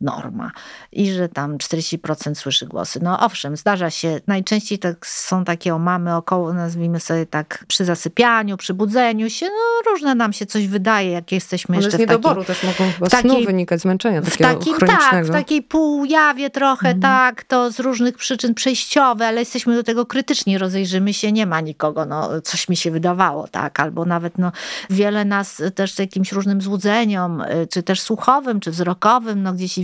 [0.00, 0.50] norma
[0.92, 3.00] i że tam 40% słyszy głosy.
[3.02, 4.20] No owszem, zdarza się.
[4.26, 9.46] Najczęściej tak są takie omamy około, nazwijmy sobie tak, przy zasypianiu, przy budzeniu się.
[9.46, 13.06] No różne nam się coś wydaje, jak jesteśmy One jeszcze z niedoboru też mogą chyba
[13.06, 15.12] takiej, snu wynikać, zmęczenia w takiego takim, chronicznego.
[15.12, 17.00] Tak, w takiej półjawie trochę, Mhm.
[17.00, 21.60] tak, to z różnych przyczyn przejściowe, ale jesteśmy do tego krytyczni, rozejrzymy się, nie ma
[21.60, 24.52] nikogo, no coś mi się wydawało, tak, albo nawet no
[24.90, 29.78] wiele nas też jakimś różnym złudzeniom, czy też słuchowym, czy wzrokowym, no gdzieś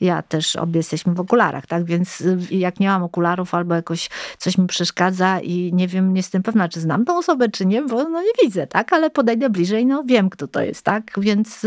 [0.00, 1.84] ja też obie jesteśmy w okularach, tak?
[1.84, 6.42] Więc jak nie mam okularów albo jakoś coś mi przeszkadza i nie wiem, nie jestem
[6.42, 8.92] pewna, czy znam tą osobę, czy nie, bo no nie widzę, tak?
[8.92, 11.10] Ale podejdę bliżej, no wiem, kto to jest, tak?
[11.18, 11.66] Więc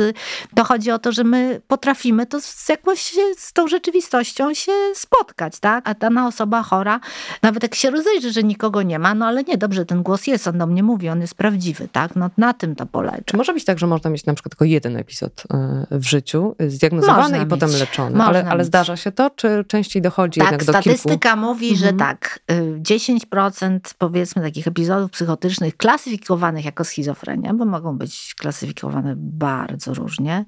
[0.55, 5.59] to chodzi o to, że my potrafimy to z jakoś z tą rzeczywistością się spotkać,
[5.59, 5.89] tak?
[5.89, 6.99] A dana osoba chora,
[7.41, 10.47] nawet jak się rozejrzy, że nikogo nie ma, no ale nie, dobrze, ten głos jest,
[10.47, 12.15] on do mnie mówi, on jest prawdziwy, tak?
[12.15, 13.17] No na tym to polega.
[13.25, 15.43] Czy może być tak, że można mieć na przykład tylko jeden epizod
[15.91, 17.49] w życiu, zdiagnozowany Można i mieć.
[17.49, 18.09] potem leczony.
[18.17, 21.45] Można Ale, ale zdarza się to, czy częściej dochodzi Tak, jednak do statystyka kilku?
[21.47, 21.97] mówi, że Mhm.
[21.99, 29.93] tak, y, 10% powiedzmy takich epizodów psychotycznych klasyfikowanych jako schizofrenia, bo mogą być klasyfikowane bardzo
[29.93, 30.45] różnie,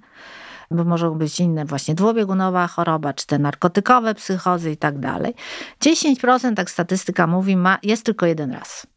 [0.72, 5.34] bo mogą być inne właśnie dwubiegunowa choroba, czy te narkotykowe psychozy i tak dalej.
[5.80, 8.88] 10%, tak statystyka mówi, ma, jest tylko jeden raz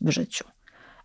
[0.00, 0.44] w życiu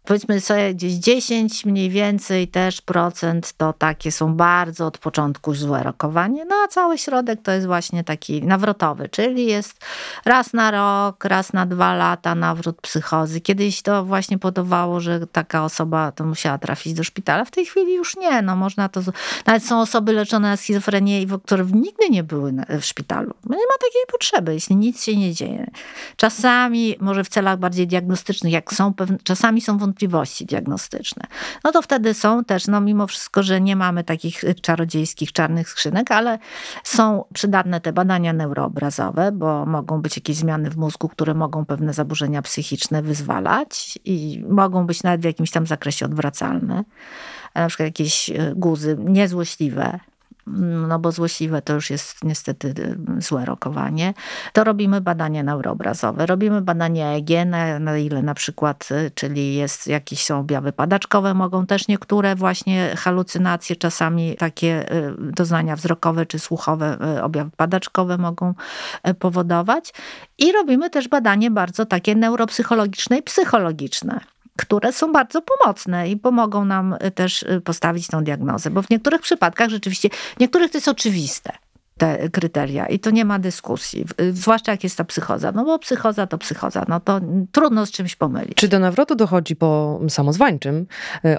[0.07, 5.83] powiedzmy sobie gdzieś 10 mniej więcej też procent to takie są bardzo od początku złe
[5.83, 9.85] rokowanie, no a cały środek to jest właśnie taki nawrotowy, czyli jest
[10.25, 13.41] raz na rok, raz na dwa lata nawrót psychozy.
[13.41, 17.93] Kiedyś to właśnie podawało, że taka osoba to musiała trafić do szpitala, w tej chwili
[17.93, 19.01] już nie, no można to,
[19.45, 23.33] nawet są osoby leczone na schizofrenię, które nigdy nie były w szpitalu.
[23.49, 25.67] Nie ma takiej potrzeby, jeśli nic się nie dzieje.
[26.15, 31.23] Czasami, może w celach bardziej diagnostycznych, jak są pewne, czasami są wątpliwości, wątpliwości diagnostyczne.
[31.63, 36.11] No to wtedy są też, no mimo wszystko, że nie mamy takich czarodziejskich czarnych skrzynek,
[36.11, 36.39] ale
[36.83, 41.93] są przydatne te badania neuroobrazowe, bo mogą być jakieś zmiany w mózgu, które mogą pewne
[41.93, 46.83] zaburzenia psychiczne wyzwalać i mogą być nawet w jakimś tam zakresie odwracalne.
[47.55, 49.99] Na przykład jakieś e, guzy niezłośliwe,
[50.87, 52.67] no bo złośliwe to już jest niestety
[53.17, 54.13] y, złe rokowanie,
[54.53, 56.25] to robimy badania neuroobrazowe.
[56.25, 61.33] Robimy badania EEG, na, na ile na przykład, y, czyli jest jakieś są objawy padaczkowe,
[61.33, 68.53] mogą też niektóre właśnie halucynacje, czasami takie y, doznania wzrokowe czy słuchowe, objawy padaczkowe mogą
[69.19, 69.93] powodować.
[70.37, 74.19] I robimy też badanie bardzo takie neuropsychologiczne i psychologiczne
[74.57, 78.89] które są bardzo pomocne i pomogą nam y, też y, postawić tą diagnozę, bo w
[78.89, 81.51] niektórych przypadkach rzeczywiście, w niektórych to jest oczywiste
[81.97, 85.79] te kryteria i to nie ma dyskusji, y, zwłaszcza jak jest ta psychoza, no bo
[85.79, 88.55] psychoza to psychoza, no to trudno z czymś pomylić.
[88.55, 90.85] Czy do nawrotu dochodzi po samozwańczym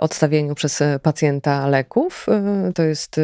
[0.00, 2.26] odstawieniu przez pacjenta leków?
[2.74, 3.20] To jest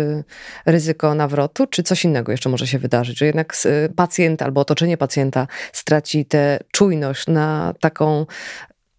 [0.66, 3.56] ryzyko nawrotu, czy coś innego jeszcze może się wydarzyć, że jednak
[3.96, 8.26] pacjent albo otoczenie pacjenta straci tę czujność na taką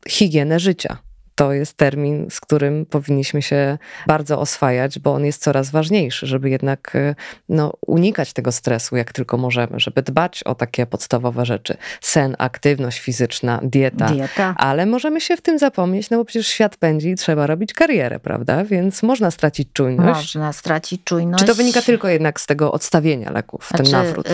[0.10, 0.98] higienę życia.
[1.36, 6.50] To jest termin, z którym powinniśmy się bardzo oswajać, bo on jest coraz ważniejszy, żeby
[6.50, 7.16] jednak y,
[7.50, 11.78] no, unikać tego stresu, jak tylko możemy, żeby dbać o takie podstawowe rzeczy.
[12.02, 14.06] Sen, aktywność fizyczna, dieta.
[14.06, 14.56] dieta.
[14.58, 18.20] Ale możemy się w tym zapomnieć, no bo przecież świat pędzi i trzeba robić karierę,
[18.20, 18.64] prawda?
[18.64, 20.20] Więc można stracić czujność.
[20.20, 21.44] Można stracić czujność.
[21.44, 24.30] Czy to wynika tylko jednak z tego odstawienia leków, znaczy, ten nawrót?
[24.30, 24.32] Y,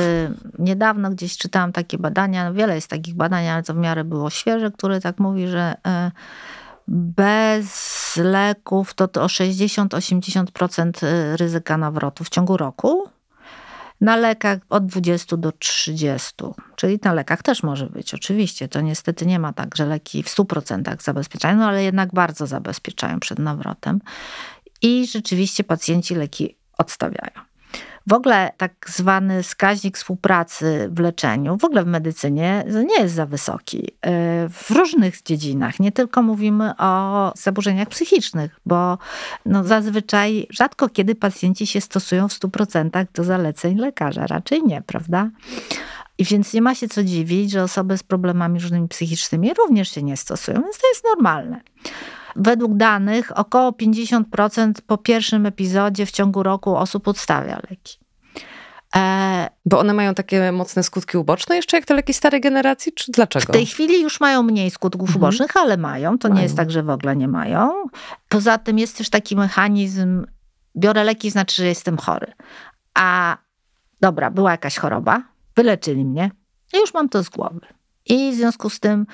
[0.60, 4.72] niedawno gdzieś czytałam takie badania, wiele jest takich badań, ale to w miarę było świeże,
[4.72, 5.76] które tak mówi, że
[6.08, 6.61] y,
[6.92, 13.10] bez leków to, to o 60-80% y, ryzyka nawrotu w ciągu roku.
[14.02, 16.34] Na lekach od 20 do 30,
[16.76, 18.68] czyli na lekach też może być, oczywiście.
[18.68, 23.20] To niestety nie ma tak, że leki w 100% zabezpieczają, no ale jednak bardzo zabezpieczają
[23.20, 24.00] przed nawrotem.
[24.82, 27.51] I rzeczywiście pacjenci leki odstawiają.
[28.08, 33.26] W ogóle tak zwany wskaźnik współpracy w leczeniu, w ogóle w medycynie, nie jest za
[33.26, 33.88] wysoki.
[33.88, 38.98] Y, w różnych dziedzinach, nie tylko mówimy o zaburzeniach psychicznych, bo
[39.46, 45.30] no zazwyczaj rzadko kiedy pacjenci się stosują w 100% do zaleceń lekarza, raczej nie, prawda?
[46.18, 50.04] I więc nie ma się co dziwić, że osoby z problemami różnymi psychicznymi również się
[50.04, 51.62] nie stosują, więc to jest normalne.
[52.36, 57.98] Według danych około 50% po pierwszym epizodzie w ciągu roku osób odstawia leki.
[58.96, 63.12] E, Bo one mają takie mocne skutki uboczne jeszcze jak te leki starej generacji, czy
[63.12, 63.46] dlaczego?
[63.46, 65.18] W tej chwili już mają mniej skutków mhm.
[65.18, 66.18] ubocznych, ale mają.
[66.18, 66.38] To mają.
[66.38, 67.72] nie jest tak, że w ogóle nie mają.
[68.30, 70.26] Poza tym jest też taki mechanizm,
[70.78, 72.34] biorę leki, znaczy, że jestem chory.
[72.94, 73.38] A
[74.02, 75.24] dobra, była jakaś choroba,
[75.56, 76.32] wyleczyli mnie
[76.74, 77.60] i już mam to z głowy.
[78.06, 79.06] I w związku z tym,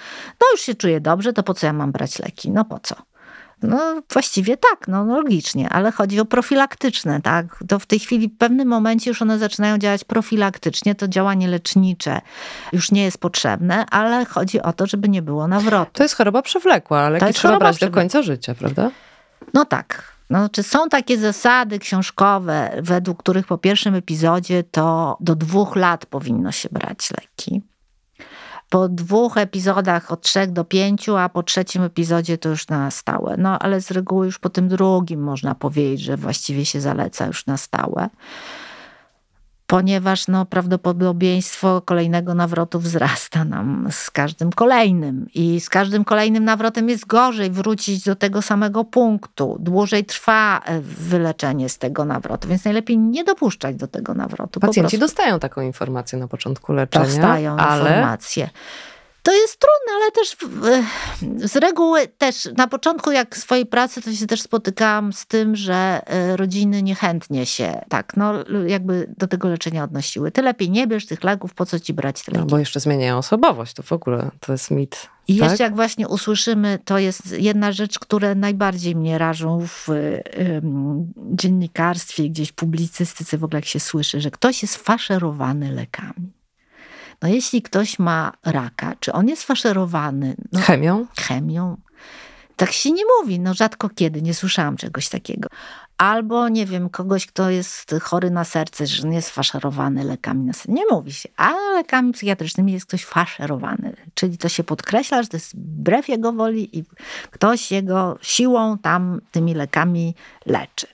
[0.42, 2.52] no już się czuję dobrze, to po co ja mam brać leki?
[2.52, 2.96] No po co?
[3.64, 7.46] No właściwie tak, no logicznie, ale chodzi o profilaktyczne, tak?
[7.68, 12.22] To w tej chwili w pewnym momencie już one zaczynają działać profilaktycznie, to działanie lecznicze
[12.74, 15.92] już nie jest potrzebne, ale chodzi o to, żeby nie było nawrotu.
[15.94, 18.92] To jest choroba przewlekła, ale leki trzeba brać do końca życia, prawda?
[19.54, 20.18] No tak.
[20.30, 26.06] No, czy są takie zasady książkowe, według których po pierwszym epizodzie to do dwóch lat
[26.06, 27.62] powinno się brać leki?
[28.70, 33.36] Po dwóch epizodach od trzech do pięciu, a po trzecim epizodzie to już na stałe.
[33.38, 37.46] No ale z reguły już po tym drugim można powiedzieć, że właściwie się zaleca już
[37.46, 38.10] na stałe
[39.68, 45.28] ponieważ no, prawdopodobieństwo kolejnego nawrotu wzrasta nam z każdym kolejnym.
[45.34, 49.58] I z każdym kolejnym nawrotem jest gorzej wrócić do tego samego punktu.
[49.60, 54.60] Dłużej trwa e, wyleczenie z tego nawrotu, więc najlepiej nie dopuszczać do tego nawrotu.
[54.60, 57.06] Pacjenci dostają taką informację na początku leczenia.
[57.06, 57.90] Dostają ale...
[57.90, 58.50] informację.
[59.28, 60.38] To jest trudne, ale też
[61.52, 66.02] z reguły też na początku jak swojej pracy to się też spotykałam z tym, że
[66.06, 68.34] e, rodziny niechętnie się tak, no
[68.68, 70.32] jakby do tego leczenia odnosiły.
[70.32, 72.48] Ty lepiej nie bierz tych leków, po co ci brać te no, leki?
[72.48, 75.10] No bo jeszcze zmieniają osobowość, to w ogóle to jest mit.
[75.28, 75.50] I tak?
[75.50, 80.24] jeszcze jak właśnie usłyszymy, to jest jedna rzecz, które najbardziej mnie rażą w y,
[81.32, 86.37] dziennikarstwie, gdzieś w publicystyce, w ogóle jak się słyszy, że ktoś jest faszerowany lekami.
[87.22, 90.36] No jeśli ktoś ma raka, czy on jest faszerowany?
[90.52, 91.06] No, chemią?
[91.20, 91.78] Chemią.
[92.56, 95.50] Tak się nie mówi, no rzadko kiedy, nie słyszałam czegoś takiego.
[95.98, 100.54] Albo, nie wiem, kogoś, kto jest chory na serce, że nie jest faszerowany lekami na
[100.54, 100.72] serce.
[100.72, 103.96] Nie mówi się, a lekami psychiatrycznymi jest ktoś faszerowany.
[104.14, 106.84] Czyli to się podkreśla, że to jest wbrew jego woli i
[107.32, 110.88] ktoś jego siłą tam tymi lekami leczy.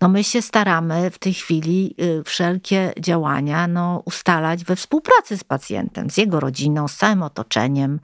[0.00, 5.44] No my się staramy w tej chwili y, wszelkie działania no, ustalać we współpracy z
[5.44, 8.00] pacjentem, z jego rodziną, z całym otoczeniem,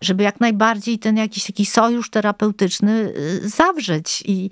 [0.00, 4.22] żeby jak najbardziej ten jakiś taki sojusz terapeutyczny y, zawrzeć.
[4.26, 4.50] I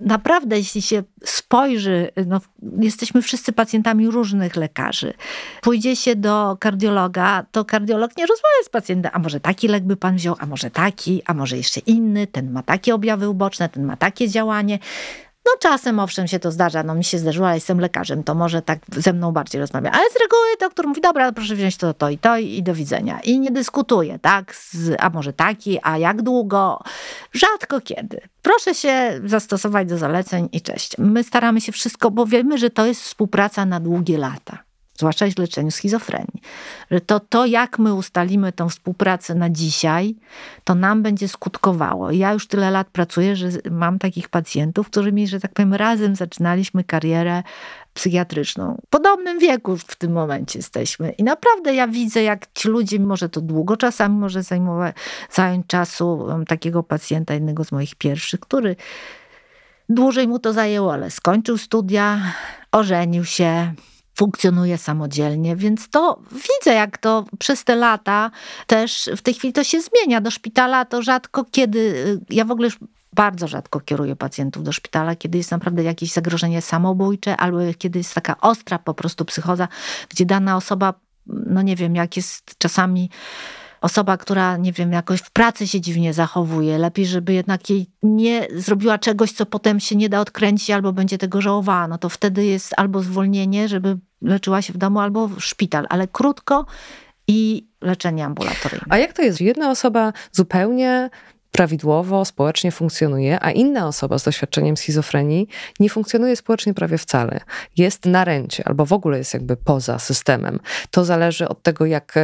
[0.00, 2.40] naprawdę, jeśli się spojrzy, no,
[2.80, 5.14] jesteśmy wszyscy pacjentami różnych lekarzy.
[5.62, 9.96] Pójdzie się do kardiologa, to kardiolog nie rozmawia z pacjentem, a może taki lek by
[9.96, 13.84] pan wziął, a może taki, a może jeszcze inny, ten ma takie objawy uboczne, ten
[13.84, 14.78] ma takie działanie.
[15.46, 18.62] No czasem owszem się to zdarza, no mi się zdarzyło, ale jestem lekarzem, to może
[18.62, 19.90] tak ze mną bardziej rozmawia.
[19.90, 23.20] Ale z reguły doktor mówi, dobra, proszę wziąć to, to i to i do widzenia.
[23.20, 26.82] I nie dyskutuje, tak, z, a może taki, a jak długo.
[27.32, 28.20] Rzadko kiedy.
[28.42, 30.98] Proszę się zastosować do zaleceń i cześć.
[30.98, 34.65] My staramy się wszystko, bo wiemy, że to jest współpraca na długie lata
[34.98, 36.42] zwłaszcza w leczeniu schizofrenii.
[36.90, 40.14] Że to, to, jak my ustalimy tą współpracę na dzisiaj,
[40.64, 42.10] to nam będzie skutkowało.
[42.10, 46.84] Ja już tyle lat pracuję, że mam takich pacjentów, którymi, że tak powiem, razem zaczynaliśmy
[46.84, 47.42] karierę
[47.94, 48.78] psychiatryczną.
[48.86, 51.10] W podobnym wieku w tym momencie jesteśmy.
[51.10, 54.96] I naprawdę ja widzę, jak ci ludzie, mimo że to długo czasami może zajmować,
[55.30, 58.76] zająć czasu, mam takiego pacjenta, jednego z moich pierwszych, który
[59.88, 62.20] dłużej mu to zajęło, ale skończył studia,
[62.72, 63.72] ożenił się,
[64.16, 68.30] funkcjonuje samodzielnie, więc to widzę, jak to przez te lata
[68.66, 70.20] też w tej chwili to się zmienia.
[70.20, 72.78] Do szpitala to rzadko kiedy, ja w ogóle już
[73.12, 78.14] bardzo rzadko kieruję pacjentów do szpitala, kiedy jest naprawdę jakieś zagrożenie samobójcze, albo kiedy jest
[78.14, 79.68] taka ostra po prostu psychoza,
[80.08, 80.94] gdzie dana osoba,
[81.26, 83.10] no nie wiem, jak jest czasami
[83.86, 88.46] osoba, która, nie wiem, jakoś w pracy się dziwnie zachowuje, lepiej, żeby jednak jej nie
[88.54, 92.44] zrobiła czegoś, co potem się nie da odkręcić, albo będzie tego żałowała, no to wtedy
[92.44, 96.66] jest albo zwolnienie, żeby leczyła się w domu, albo w szpital, ale krótko
[97.28, 98.86] i leczenie ambulatoryjne.
[98.88, 99.40] A jak to jest?
[99.40, 101.10] Jedna osoba zupełnie
[101.50, 105.48] prawidłowo, społecznie funkcjonuje, a inna osoba z doświadczeniem schizofrenii
[105.80, 107.40] nie funkcjonuje społecznie prawie wcale.
[107.76, 110.58] Jest na ręcie albo w ogóle jest jakby poza systemem.
[110.90, 112.14] To zależy od tego, jak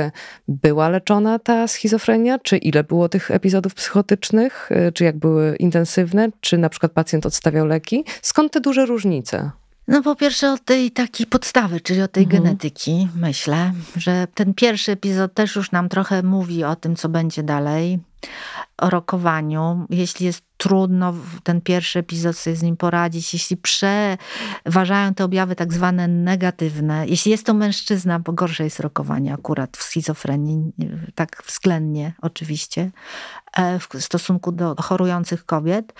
[0.49, 6.59] była leczona ta schizofrenia, czy ile było tych epizodów psychotycznych, czy jak były intensywne, czy
[6.59, 8.05] na przykład pacjent odstawiał leki.
[8.23, 9.51] Skąd te duże różnice?
[9.89, 12.43] No po pierwsze od tej takiej podstawy, czyli od tej mhm.
[12.43, 17.43] genetyki, myślę, że ten pierwszy epizod też już nam trochę mówi o tym, co będzie
[17.43, 17.99] dalej
[18.83, 25.57] rokowaniu, jeśli jest trudno ten pierwszy epizod sobie z nim poradzić, jeśli przeważają te objawy
[25.57, 30.73] tak zwane negatywne, jeśli jest to mężczyzna, bo gorsze jest rokowanie akurat w schizofrenii,
[31.15, 32.91] tak względnie oczywiście,
[33.57, 35.95] e, w stosunku do chorujących kobiet,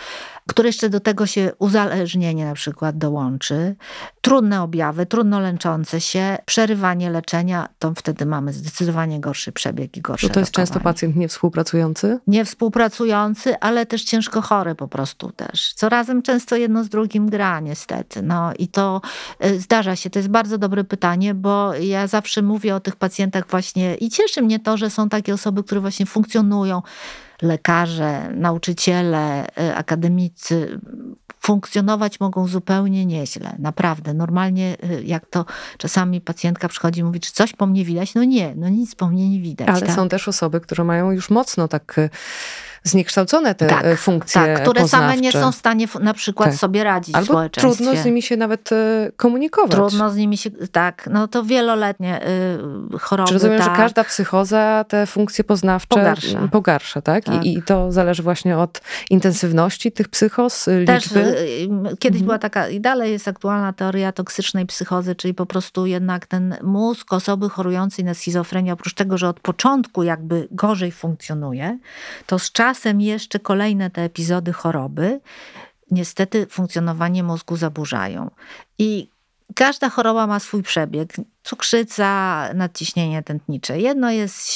[0.49, 3.77] które jeszcze do tego się uzależnienie na przykład dołączy,
[4.23, 10.29] trudne objawy, trudno lęczące się, przerywanie leczenia, to wtedy mamy zdecydowanie gorszy przebieg i gorsze
[10.29, 12.19] To, to jest często pacjent niewspółpracujący?
[12.27, 15.73] Niewspółpracujący, ale też ciężko chory po prostu też.
[15.75, 18.23] Co razem często jedno z drugim gra niestety.
[18.23, 19.01] No i to
[19.45, 20.11] y, zdarza się.
[20.11, 24.43] To jest bardzo dobre pytanie, bo ja zawsze mówię o tych pacjentach właśnie i cieszy
[24.43, 26.83] mnie to, że są takie osoby, które właśnie funkcjonują.
[27.43, 30.81] Lekarze, nauczyciele, y, akademicy,
[31.43, 33.57] funkcjonować mogą zupełnie nieźle.
[33.59, 34.15] Naprawdę.
[34.15, 35.45] Normalnie, y, jak to
[35.79, 38.15] czasami pacjentka przychodzi i mówi, czy coś po mnie widać?
[38.15, 39.69] No nie, no nic po mnie nie widać.
[39.69, 39.97] Ale tak?
[39.97, 42.11] są też osoby, które mają już mocno tak y,
[42.85, 45.09] zniekształcone te tak, funkcje tak, które poznawcze.
[45.09, 46.59] same nie są w stanie na przykład tak.
[46.59, 47.85] sobie radzić Albo w społeczeństwie.
[47.85, 49.71] trudno z nimi się nawet y, komunikować.
[49.71, 52.21] Trudno z nimi się, tak, no to wieloletnie
[52.95, 53.29] y, choroby.
[53.29, 53.71] Czy rozumiem, tak.
[53.71, 57.25] że każda psychoza te funkcje poznawcze pogarsza, pogarsza tak?
[57.25, 57.45] tak.
[57.45, 61.37] I, I, to zależy właśnie od intensywności tych psychos, Też, liczby?
[61.99, 62.25] Kiedyś mhm.
[62.25, 67.13] była taka, i dalej jest aktualna teoria toksycznej psychozy, czyli po prostu jednak ten mózg
[67.13, 71.79] osoby chorującej na schizofrenię, oprócz tego, że od początku jakby gorzej funkcjonuje,
[72.27, 75.21] to z czasem jeszcze kolejne te epizody choroby
[75.93, 78.31] niestety funkcjonowanie mózgu zaburzają.
[78.79, 79.09] I
[79.55, 81.13] każda choroba ma swój przebieg.
[81.43, 83.81] Cukrzyca, nadciśnienie tętnicze.
[83.81, 84.49] Jedno jest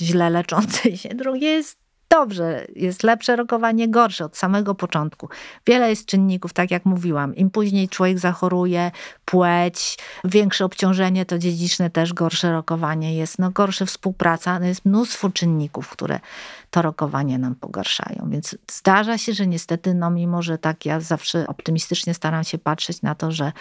[0.00, 1.78] źle leczącej się, drugie jest
[2.10, 5.28] dobrze, jest lepsze rokowanie, gorsze od samego początku.
[5.66, 7.36] Wiele jest czynników, tak jak mówiłam.
[7.36, 8.90] Im później człowiek zachoruje,
[9.24, 15.30] płeć, większe obciążenie to dziedziczne też gorsze rokowanie jest, no gorsze współpraca, no jest mnóstwo
[15.30, 16.20] czynników, które
[16.70, 18.28] to rokowanie nam pogarszają.
[18.30, 23.02] Więc zdarza się, że niestety, no mimo, że tak ja zawsze optymistycznie staram się patrzeć
[23.02, 23.52] na to, że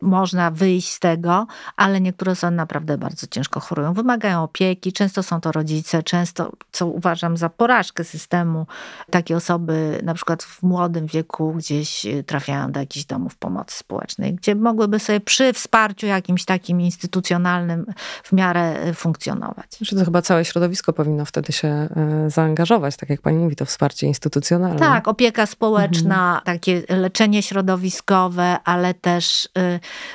[0.00, 5.40] można wyjść z tego, ale niektóre osoby naprawdę bardzo ciężko chorują, wymagają opieki, często są
[5.40, 8.66] to rodzice, często, co uważam za porażkę systemu,
[9.10, 14.34] takie osoby na przykład w młodym wieku gdzieś y, trafiają do jakichś domów pomocy społecznej,
[14.34, 17.86] gdzie mogłyby sobie przy wsparciu jakimś takim instytucjonalnym
[18.24, 19.66] w miarę y, funkcjonować.
[19.80, 21.88] Że to chyba całe środowisko powinno wtedy się
[22.26, 24.78] y, zaangażować tak jak pani mówi, to wsparcie instytucjonalne.
[24.78, 26.44] Tak, opieka społeczna, mhm.
[26.44, 29.48] takie leczenie środowiskowe, ale też,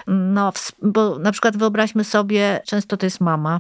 [0.08, 3.60] no, bo na przykład wyobraźmy sobie, często to jest mama,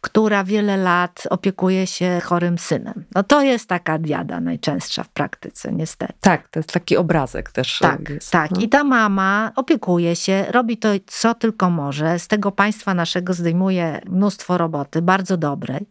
[0.00, 3.04] która wiele lat opiekuje się chorym synem.
[3.14, 6.14] No to jest taka diada najczęstsza w praktyce, niestety.
[6.20, 7.78] Tak, to jest taki obrazek też.
[7.78, 8.50] Tak, jest, tak.
[8.50, 8.60] No.
[8.60, 12.18] I ta mama opiekuje się, robi to, co tylko może.
[12.18, 15.86] Z tego państwa naszego zdejmuje mnóstwo roboty, bardzo dobrej.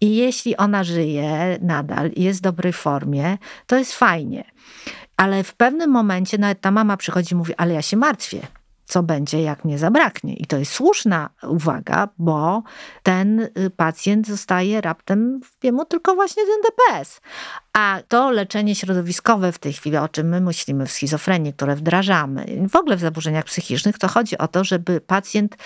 [0.00, 4.44] I jeśli ona żyje nadal i jest w dobrej formie, to jest fajnie.
[5.16, 8.40] Ale w pewnym momencie nawet ta mama przychodzi i mówi, ale ja się martwię
[8.92, 10.34] co będzie, jak mnie zabraknie.
[10.34, 12.62] I to jest słuszna uwaga, bo
[13.02, 17.20] ten y, pacjent zostaje raptem w tylko właśnie ten DPS.
[17.72, 22.46] A to leczenie środowiskowe w tej chwili, o czym my myślimy w schizofrenii, które wdrażamy,
[22.70, 25.56] w ogóle w zaburzeniach psychicznych, to chodzi o to, żeby pacjent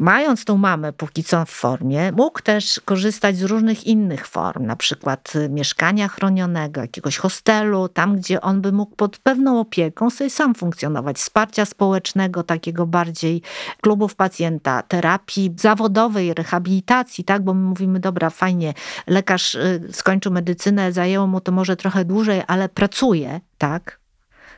[0.00, 4.76] mając tą mamę póki co w formie, mógł też korzystać z różnych innych form, na
[4.76, 10.30] przykład y, mieszkania chronionego, jakiegoś hostelu, tam gdzie on by mógł pod pewną opieką sobie
[10.30, 13.42] sam funkcjonować, wsparcia społecznego, takiego bardziej
[13.80, 18.74] klubów pacjenta, terapii zawodowej, rehabilitacji, tak, bo my mówimy, dobra, fajnie,
[19.06, 23.99] lekarz y, skończył medycynę, zajęło mu to może trochę dłużej, ale pracuje, tak,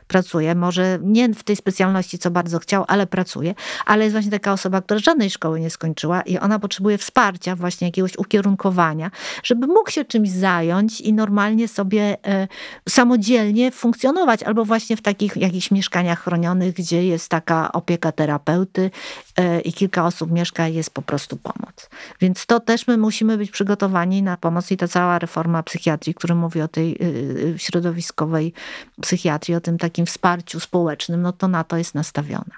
[0.07, 4.53] pracuje, może nie w tej specjalności, co bardzo chciał, ale pracuje, ale jest właśnie taka
[4.53, 9.11] osoba, która żadnej szkoły nie skończyła i ona potrzebuje wsparcia, właśnie jakiegoś ukierunkowania,
[9.43, 12.47] żeby mógł się czymś zająć i normalnie sobie e,
[12.89, 18.91] samodzielnie funkcjonować, albo właśnie w takich jakichś mieszkaniach chronionych, gdzie jest taka opieka terapeuty
[19.37, 21.89] e, i kilka osób mieszka, jest po prostu pomoc.
[22.21, 26.35] Więc to też my musimy być przygotowani na pomoc i ta cała reforma psychiatrii, która
[26.35, 28.53] mówi o tej y, środowiskowej
[29.01, 32.55] psychiatrii, o tym takim takim wsparciu społecznym, no to na to jest nastawione.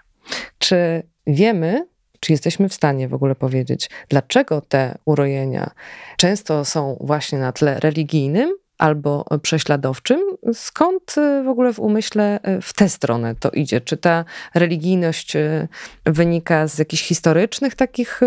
[0.57, 1.87] Czy wiemy,
[2.19, 5.71] czy jesteśmy w stanie w ogóle powiedzieć, dlaczego te urojenia
[6.17, 10.19] często są właśnie na tle religijnym, albo prześladowczym.
[10.53, 13.81] Skąd y, w ogóle w umyśle y, w tę stronę to idzie?
[13.81, 15.67] Czy ta religijność y,
[16.05, 18.21] wynika z jakichś historycznych takich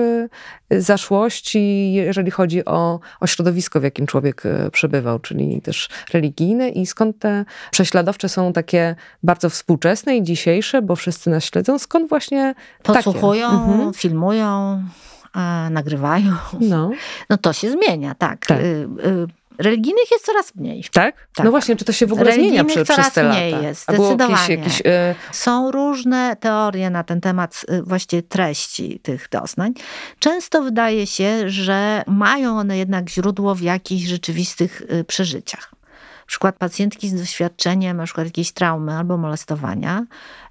[0.70, 4.42] zaszłości, jeżeli chodzi o, o środowisko, w jakim człowiek
[4.72, 10.96] przebywał, czyli też religijne i skąd te prześladowcze są takie bardzo współczesne i dzisiejsze, bo
[10.96, 13.94] wszyscy nas śledzą, skąd właśnie Podsłuchują, mhm.
[13.94, 14.82] filmują,
[15.70, 16.32] nagrywają.
[16.60, 16.90] No.
[17.30, 18.46] no to się zmienia, tak.
[18.46, 18.58] tak
[19.58, 20.84] religijnych jest coraz mniej.
[20.92, 21.28] Tak?
[21.34, 21.44] tak?
[21.44, 23.66] No właśnie, czy to się w ogóle zmienia przy, przez te mniej lata?
[23.66, 24.32] jest, zdecydowanie.
[24.32, 25.14] Jakieś, jakieś, y...
[25.32, 29.74] Są różne teorie na ten temat y, właśnie treści tych doznań.
[30.18, 35.78] Często wydaje się, że mają one jednak źródło w jakichś rzeczywistych y, przeżyciach.
[36.26, 40.06] Przykład pacjentki z doświadczeniem na przykład jakiejś traumy albo molestowania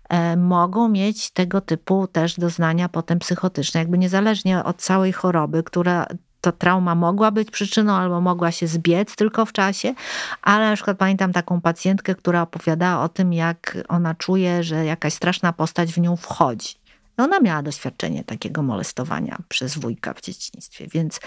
[0.10, 6.08] e, mogą mieć tego typu też doznania potem psychotyczne, jakby niezależnie od całej choroby, która
[6.47, 9.93] to trauma mogła być przyczyną albo mogła się zbiec tylko w czasie,
[10.41, 15.13] ale na przykład pamiętam taką pacjentkę, która opowiadała o tym, jak ona czuje, że jakaś
[15.13, 16.75] straszna postać w nią wchodzi.
[17.17, 21.19] Ona miała doświadczenie takiego molestowania przez wujka w dzieciństwie, więc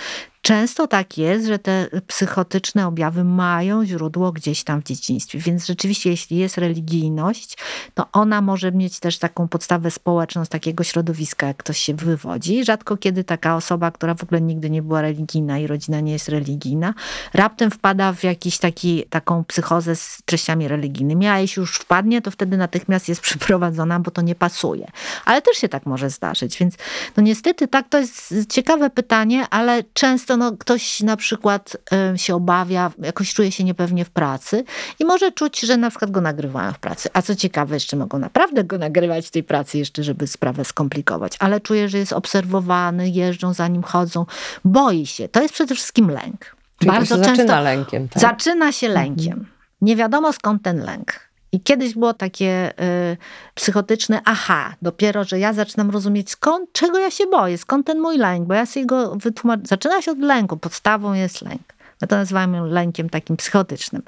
[0.42, 5.38] Często tak jest, że te psychotyczne objawy mają źródło gdzieś tam w dzieciństwie.
[5.38, 7.56] Więc rzeczywiście, jeśli jest religijność,
[7.94, 12.64] to ona może mieć też taką podstawę społeczną z takiego środowiska, jak ktoś się wywodzi.
[12.64, 16.28] Rzadko kiedy taka osoba, która w ogóle nigdy nie była religijna i rodzina nie jest
[16.28, 16.94] religijna,
[17.34, 21.26] raptem wpada w jakiś taki, taką psychozę z treściami religijnymi.
[21.26, 24.90] A jeśli już wpadnie, to wtedy natychmiast jest przyprowadzona, bo to nie pasuje.
[25.24, 26.58] Ale też się tak może zdarzyć.
[26.58, 26.74] Więc
[27.16, 31.76] no niestety tak, to jest ciekawe pytanie, ale często często no, ktoś na przykład
[32.14, 34.64] y, się obawia, jakoś czuje się niepewnie w pracy
[34.98, 37.08] i może czuć, że na przykład go nagrywają w pracy.
[37.12, 41.36] A co ciekawe, jeszcze mogą naprawdę go nagrywać w tej pracy, jeszcze żeby sprawę skomplikować.
[41.38, 44.26] Ale czuje, że jest obserwowany, jeżdżą za nim, chodzą.
[44.64, 45.28] Boi się.
[45.28, 46.56] To jest przede wszystkim lęk.
[46.78, 48.08] Czyli Bardzo często zaczyna lękiem.
[48.08, 48.22] Tak?
[48.22, 49.32] Zaczyna się lękiem.
[49.32, 49.46] Mhm.
[49.80, 51.29] Nie wiadomo skąd ten lęk.
[51.52, 52.72] I kiedyś było takie
[53.12, 53.16] y,
[53.54, 58.18] psychotyczne aha, dopiero, że ja zaczynam rozumieć skąd, czego ja się boję, skąd ten mój
[58.18, 59.62] lęk, bo ja sobie go wytłumaczę.
[59.64, 61.62] Zaczyna się od lęku, podstawą jest lęk.
[62.00, 64.02] My to nazywamy lękiem takim psychotycznym.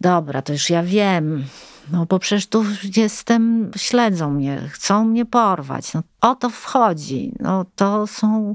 [0.00, 1.44] Dobra, to już ja wiem.
[1.92, 2.64] No bo przecież tu
[2.96, 5.94] jestem, śledzą mnie, chcą mnie porwać.
[5.94, 7.32] No, o to wchodzi.
[7.40, 8.54] No, to są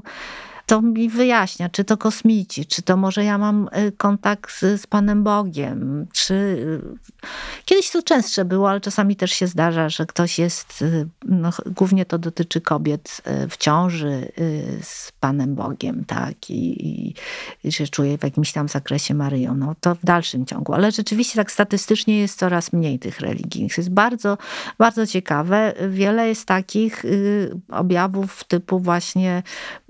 [0.66, 4.86] to mi wyjaśnia, czy to kosmici, czy to może ja mam y, kontakt z, z
[4.86, 6.34] Panem Bogiem, czy...
[6.34, 6.80] Y,
[7.64, 12.04] kiedyś to częstsze było, ale czasami też się zdarza, że ktoś jest, y, no, głównie
[12.04, 14.32] to dotyczy kobiet w ciąży
[14.82, 17.14] z Panem Bogiem, tak, i,
[17.64, 19.54] i, się czuje w jakimś tam zakresie Maryją.
[19.54, 23.76] No to w dalszym ciągu, ale rzeczywiście tak statystycznie jest coraz mniej tych religijnych.
[23.78, 24.38] Jest bardzo,
[24.78, 25.74] bardzo ciekawe.
[25.88, 27.04] Wiele jest takich
[27.68, 29.42] objawów typu właśnie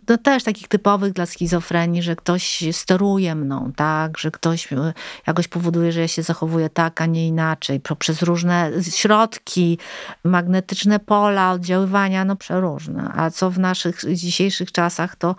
[0.08, 4.92] no też takich typowych dla schizofrenii, że ktoś steruje mną, tak, że ktoś e,
[5.26, 9.78] jakoś powoduje, że ja się zachowuję tak, a nie inaczej, poprzez różne środki,
[10.24, 13.12] magnetyczne pola, oddziaływania, no przeróżne.
[13.16, 15.36] A co w naszych dzisiejszych czasach, to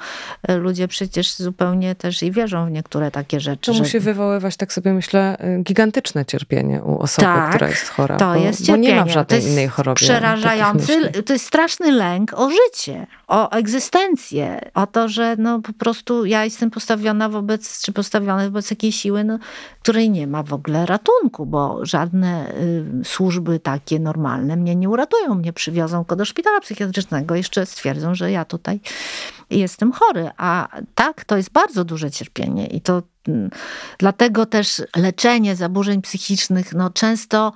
[0.47, 3.65] e, ludzie przecież zupełnie też i wierzą w niektóre takie rzeczy.
[3.65, 3.79] To że...
[3.79, 8.17] musi wywoływać, tak sobie myślę, e, gigantyczne cierpienie u osoby, tak, która jest chora.
[8.17, 8.89] To bo, jest cierpienie.
[8.89, 9.95] Bo nie ma w żadnej innej chorobie.
[9.95, 16.25] Przerażający, to jest straszny lęk o życie, o egzystencję, o to, że no po prostu
[16.25, 19.39] ja jestem postawiona wobec, czy postawiony wobec jakiejś siły, no,
[19.81, 22.53] której nie ma w ogóle ratunku, bo żadne
[23.01, 28.31] y, służby takie normalne mnie nie uratują, mnie przywiozą do szpitala psychiatrycznego, jeszcze stwierdzą, że
[28.31, 28.79] ja tutaj
[29.49, 33.49] jestem chory, a tak, to jest bardzo duże cierpienie i to y,
[33.97, 37.53] dlatego też leczenie zaburzeń psychicznych, no często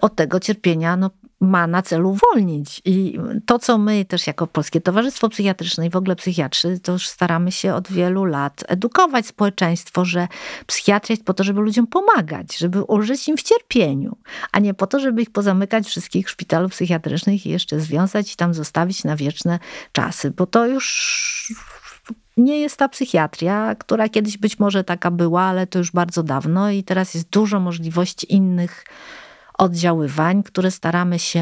[0.00, 1.10] od tego cierpienia no,
[1.40, 2.82] ma na celu uwolnić.
[2.84, 7.08] I to, co my też jako Polskie Towarzystwo Psychiatryczne i w ogóle psychiatrzy, to już
[7.08, 10.28] staramy się od wielu lat edukować społeczeństwo, że
[10.66, 14.16] psychiatria jest po to, żeby ludziom pomagać, żeby ulżyć im w cierpieniu,
[14.52, 18.36] a nie po to, żeby ich pozamykać wszystkich w szpitalu psychiatrycznych i jeszcze związać i
[18.36, 19.58] tam zostawić na wieczne
[19.92, 21.54] czasy, bo to już
[22.36, 26.70] nie jest ta psychiatria, która kiedyś być może taka była, ale to już bardzo dawno
[26.70, 28.84] i teraz jest dużo możliwości innych
[29.60, 31.40] oddziaływań, które staramy się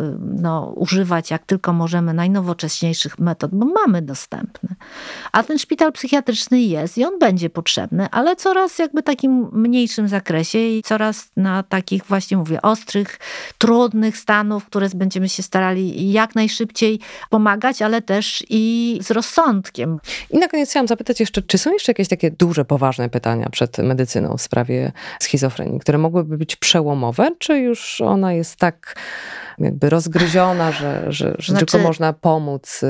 [0.00, 4.68] y, no, używać jak tylko możemy najnowocześniejszych metod, bo mamy dostępne.
[5.32, 10.58] A ten szpital psychiatryczny jest i on będzie potrzebny, ale coraz jakby takim mniejszym zakresie
[10.58, 13.18] i coraz na takich właśnie mówię ostrych,
[13.58, 17.00] trudnych stanów, które będziemy się starali jak najszybciej
[17.30, 19.98] pomagać, ale też i z rozsądkiem.
[20.30, 23.78] I na koniec chciałam zapytać jeszcze, czy są jeszcze jakieś takie duże, poważne pytania przed
[23.78, 28.96] medycyną w sprawie schizofrenii, które mogłyby być przełomowe, czy czy już ona jest tak
[29.58, 32.80] jakby rozgryziona, że, że, że znaczy, tylko można pomóc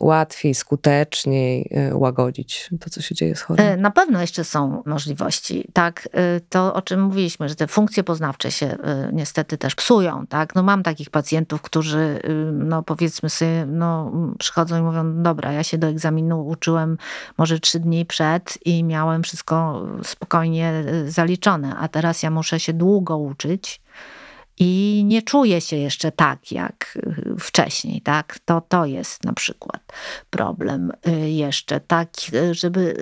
[0.00, 3.66] łatwiej, skuteczniej y, łagodzić to, co się dzieje z chorym?
[3.66, 5.68] E, na pewno jeszcze są możliwości.
[5.72, 8.76] Tak, y, to o czym mówiliśmy, że te funkcje poznawcze się y,
[9.12, 10.26] niestety też psują.
[10.26, 10.54] Tak?
[10.54, 12.18] No mam takich pacjentów, którzy
[12.52, 16.98] no powiedzmy sobie, no przychodzą i mówią, dobra, ja się do egzaminu uczyłem
[17.38, 23.18] może trzy dni przed i miałem wszystko spokojnie zaliczone, a teraz ja muszę się długo
[23.18, 23.80] uczyć
[24.64, 26.98] i nie czuje się jeszcze tak jak
[27.36, 28.38] y, wcześniej, tak?
[28.44, 29.92] To, to jest na przykład
[30.30, 32.96] problem y, jeszcze, tak, y, żeby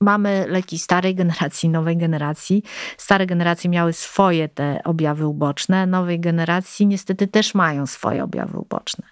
[0.00, 2.62] mamy leki starej generacji, nowej generacji.
[2.98, 9.11] Stare generacje miały swoje te objawy uboczne, nowej generacji niestety też mają swoje objawy uboczne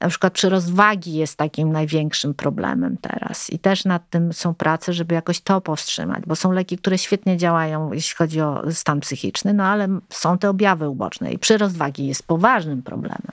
[0.00, 3.50] na przykład przyrost wagi jest takim największym problemem teraz.
[3.50, 7.36] I też nad tym są prace, żeby jakoś to powstrzymać, bo są leki, które świetnie
[7.36, 12.06] działają, jeśli chodzi o stan psychiczny, no ale są te objawy uboczne i przyrost wagi
[12.06, 13.32] jest poważnym problemem.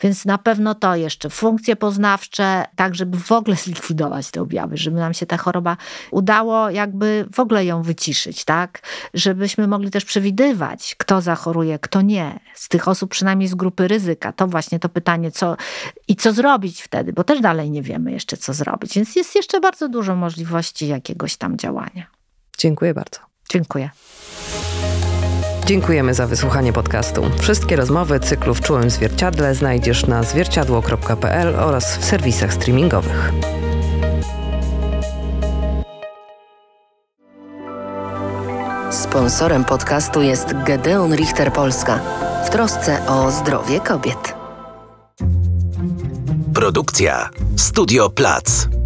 [0.00, 4.96] Więc na pewno to jeszcze funkcje poznawcze, tak żeby w ogóle zlikwidować te objawy, żeby
[4.96, 5.76] nam się ta choroba
[6.10, 8.80] udało jakby w ogóle ją wyciszyć, tak?
[9.14, 12.40] Żebyśmy mogli też przewidywać, kto zachoruje, kto nie.
[12.54, 14.32] Z tych osób przynajmniej z grupy ryzyka.
[14.32, 15.56] To właśnie to pytanie, co
[16.08, 18.94] i co zrobić wtedy, bo też dalej nie wiemy jeszcze, co zrobić.
[18.94, 22.06] Więc jest jeszcze bardzo dużo możliwości jakiegoś tam działania.
[22.58, 23.18] Dziękuję bardzo.
[23.50, 23.90] Dziękuję.
[25.66, 27.22] Dziękujemy za wysłuchanie podcastu.
[27.38, 33.32] Wszystkie rozmowy cyklu w Czułym Zwierciadle znajdziesz na zwierciadło.pl oraz w serwisach streamingowych.
[38.90, 42.00] Sponsorem podcastu jest Gedeon Richter Polska
[42.46, 44.35] w trosce o zdrowie kobiet.
[46.56, 48.85] Produkcja Studio Plac.